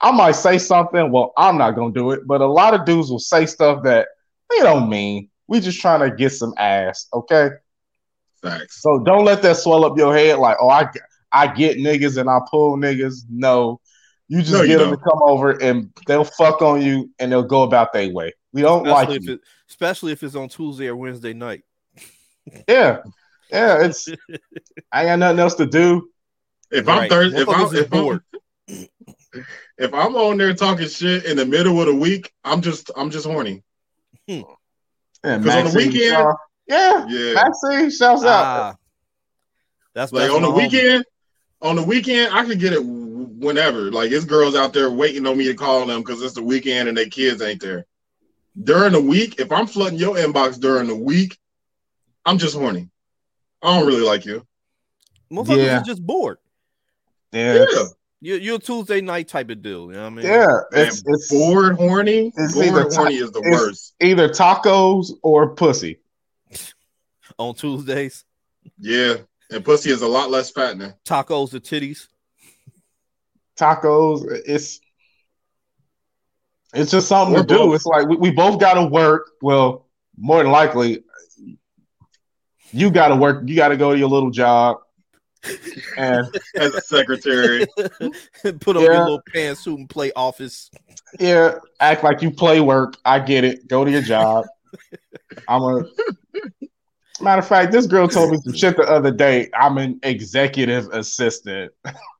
[0.00, 1.10] I might say something.
[1.10, 4.08] Well, I'm not gonna do it, but a lot of dudes will say stuff that
[4.50, 5.28] they don't mean.
[5.48, 7.50] We just trying to get some ass, okay?
[8.42, 8.82] Facts.
[8.82, 10.88] So don't let that swell up your head like, oh, I
[11.32, 13.22] I get niggas and I pull niggas.
[13.28, 13.80] No,
[14.28, 15.04] you just No, you get them to don't.
[15.04, 18.32] come over and they'll fuck on you and they'll go about their way.
[18.52, 19.34] We don't especially like if you.
[19.34, 21.62] it, especially if it's on Tuesday or Wednesday night.
[22.68, 23.02] Yeah,
[23.50, 23.82] yeah.
[23.84, 24.08] It's
[24.92, 26.08] I got nothing else to do.
[26.70, 29.44] If I'm Thursday, if I'm Motherfuckers is if I'm,
[29.78, 33.10] if I'm on there talking shit in the middle of the week, I'm just I'm
[33.10, 33.62] just horny.
[34.26, 34.42] Yeah,
[35.24, 36.34] 'Cause on the weekend- Shaw-
[36.68, 37.32] yeah, Yeah.
[37.34, 38.44] Maxine, shouts out.
[38.44, 38.76] Ah,
[39.94, 40.56] that's Like on the my homie.
[40.72, 41.04] weekend,
[41.62, 42.84] on the weekend, I can get it
[43.38, 43.90] whenever.
[43.90, 46.88] Like it's girls out there waiting on me to call them because it's the weekend
[46.88, 47.86] and their kids ain't there.
[48.62, 51.38] During the week, if I'm flooding your inbox during the week,
[52.24, 52.88] I'm just horny.
[53.62, 54.46] I don't really like you.
[55.32, 55.80] Motherfuckers Yeah.
[55.80, 56.38] are just bored.
[57.32, 57.84] Yeah, Yeah,
[58.20, 59.86] You're, you're a Tuesday night type of deal.
[59.88, 60.24] You know what I mean?
[60.26, 60.46] yeah.
[60.72, 62.32] Man, It's it's bored horny.
[62.36, 63.94] It's bored either ti- horny is the it's- worst.
[64.00, 65.98] either tacos or pussy.
[67.38, 68.24] On Tuesdays,
[68.78, 69.16] Yeah,
[69.50, 70.94] and pussy is a lot less fattening.
[71.04, 72.08] tacos or titties.
[73.56, 74.24] Tacos.
[74.46, 74.80] It's
[76.74, 77.74] it's just something Or to do.
[77.74, 79.30] It's like we, we both got to work.
[79.40, 79.86] Well,
[80.18, 81.04] more than likely,
[82.72, 83.42] you got to work.
[83.46, 84.78] You got to go to your little job,
[85.96, 86.26] and
[86.56, 87.66] As a secretary,
[88.60, 88.92] Put on Yeah.
[88.92, 90.70] your little pantsuit and play office.
[91.18, 92.96] yeah, act like you play work.
[93.04, 93.68] I get it.
[93.68, 94.44] Go to your job.
[95.48, 95.84] I'm a.
[97.18, 99.48] Matter of fact, this girl told me some shit the other day.
[99.58, 101.72] I'm an executive assistant,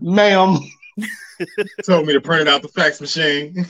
[0.00, 0.58] ma'am.
[1.84, 3.64] told me to print it out the fax machine.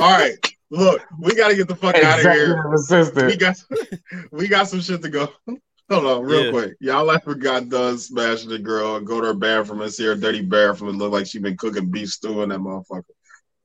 [0.00, 0.34] All right,
[0.70, 2.60] look, we got to get the fuck out of here.
[2.62, 3.26] Executive assistant.
[3.26, 3.56] we got
[4.32, 5.28] we got some shit to go.
[5.90, 6.50] Hold on, real Yeah.
[6.50, 6.72] quick.
[6.80, 10.14] Y'all ever got done smashing the girl and go to her bathroom and see her
[10.14, 13.02] dirty bathroom and look like she been cooking beef stew in that motherfucker?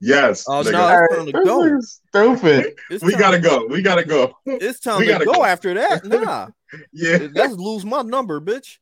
[0.02, 0.44] Yes.
[0.48, 0.72] Oh, nigga.
[0.72, 0.88] no.
[0.88, 1.64] Hey, It's time to this go.
[1.78, 2.74] is Stupid.
[2.90, 3.66] It's we gotta go.
[3.66, 4.34] We gotta go.
[4.46, 5.44] It's time we to gotta go, go.
[5.44, 6.04] after that.
[6.04, 6.48] Nah,
[6.92, 8.78] Yeah, let's lose my number, bitch.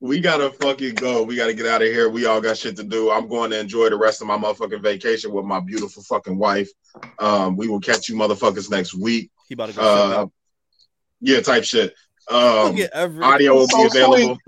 [0.00, 1.22] We gotta fucking go.
[1.22, 2.08] We gotta get out of here.
[2.08, 3.10] We all got shit to do.
[3.10, 6.68] I'm going to enjoy the rest of my motherfucking vacation with my beautiful fucking wife.
[7.18, 9.30] Um, we will catch you motherfuckers next week.
[9.48, 9.82] He about to go.
[9.82, 10.26] Uh,
[11.20, 11.94] yeah, type shit.
[12.28, 14.38] Um, every audio will So be available.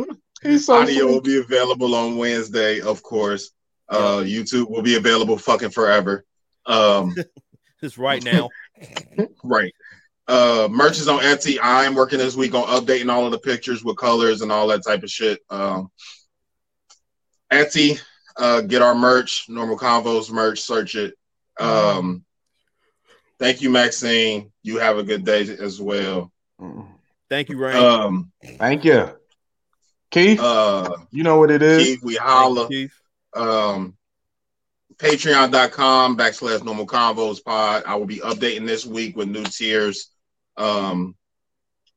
[0.42, 3.50] He's so Audio will be available on Wednesday, of course.
[3.88, 6.24] Uh, YouTube will be available fucking forever.
[6.66, 7.14] Um,
[7.80, 8.48] It's right now.
[9.44, 9.72] right.
[10.28, 11.58] Uh, merch is on Etsy.
[11.60, 14.84] I'm working this week on updating all of the pictures with colors and all that
[14.84, 15.40] type of shit.
[15.48, 15.90] Um,
[17.50, 17.98] Etsy,
[18.36, 21.14] uh, get our merch, normal convos merch, search it.
[21.58, 22.24] Um,
[23.38, 24.52] thank you, Maxine.
[24.62, 26.30] You have a good day as well.
[27.30, 27.76] Thank you, Rain.
[27.76, 29.10] Um, Thank you.
[30.10, 31.84] Keith, uh, you know what it is.
[31.84, 32.62] Keith, we Thank holla.
[32.70, 33.00] you, Keith.
[33.34, 33.94] um
[34.96, 40.10] patreon.com backslash normal convos pod i will be updating this week with new tiers
[40.58, 41.14] um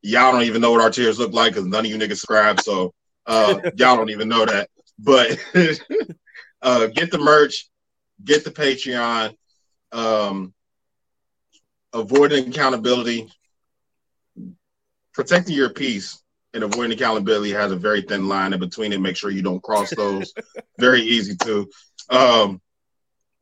[0.02, 2.60] y'all don't even know what our tiers look like because none of you niggas subscribe
[2.60, 2.92] so
[3.26, 4.68] uh y'all don't even know that.
[4.98, 5.38] But
[6.62, 7.68] uh get the merch
[8.24, 9.34] get the patreon
[9.92, 10.54] um
[11.92, 13.28] avoiding accountability
[15.12, 16.22] protecting your peace
[16.54, 19.00] and avoiding accountability has a very thin line in between it.
[19.00, 20.32] Make sure you don't cross those.
[20.78, 21.68] Very easy to
[22.10, 22.60] um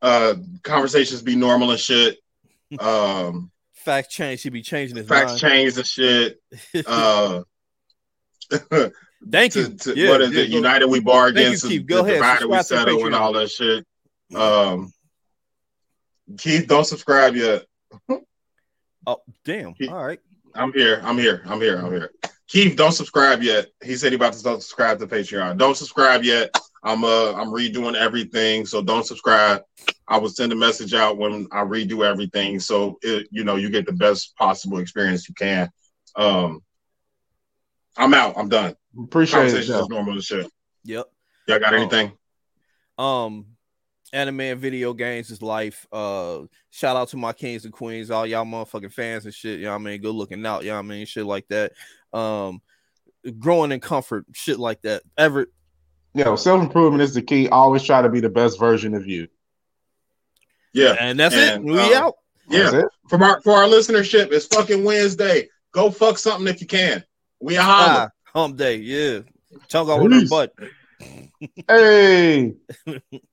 [0.02, 2.18] uh conversations be normal and shit.
[2.78, 3.49] Um
[3.84, 4.42] Facts change.
[4.42, 5.40] He be changing his facts mind.
[5.40, 6.38] change the shit
[6.86, 7.42] uh
[9.30, 9.68] Thank to, you.
[9.76, 11.86] to- Yeah, what is yeah, it go- united we bar Thank you, against Keith.
[11.86, 12.14] Go ahead.
[12.14, 13.84] divided we settle and all that shit
[14.34, 14.92] um
[16.38, 17.64] keith don't subscribe yet
[19.06, 19.72] Oh, damn.
[19.74, 19.90] Keith.
[19.90, 20.20] All right.
[20.54, 22.10] i'm here i'm here i'm here i'm here
[22.48, 26.54] keith don't subscribe yet he said he about to subscribe to patreon don't subscribe yet
[26.82, 29.62] i'm uh i'm redoing everything so don't subscribe
[30.10, 33.70] I will send a message out when I redo everything, so it, you know you
[33.70, 35.70] get the best possible experience you can.
[36.16, 36.64] Um,
[37.96, 38.34] I'm out.
[38.36, 38.74] I'm done.
[39.00, 39.62] Appreciate it.
[39.62, 39.86] Joe.
[39.88, 40.50] normal as shit.
[40.82, 41.06] Yep.
[41.46, 41.76] Y'all got Oh.
[41.76, 42.12] anything?
[42.98, 43.46] Um,
[44.12, 45.86] anime and video games is life.
[45.92, 46.40] Uh,
[46.70, 49.60] shout out to my kings and queens, all y'all motherfucking fans and shit.
[49.60, 50.00] You know what I mean?
[50.00, 50.64] Good looking out.
[50.64, 51.06] You know what I mean?
[51.06, 51.70] Shit like that.
[52.12, 52.60] Um,
[53.38, 55.04] growing in comfort, shit like that.
[55.16, 55.46] Ever
[56.14, 57.48] Yo, self improvement is the key.
[57.48, 59.28] Always try to be the best version of you.
[60.72, 61.72] Yeah, and that's And, it.
[61.72, 62.14] We um, out.
[62.48, 62.80] That's yeah.
[62.80, 62.86] it.
[63.08, 65.48] From our for our listenership, it's fucking Wednesday.
[65.72, 67.04] Go fuck something if you can.
[67.40, 67.86] We a holler.
[67.88, 68.76] Ah, hump day.
[68.76, 69.20] Yeah.
[69.68, 70.52] Chunk out with her butt.
[71.68, 72.54] Hey.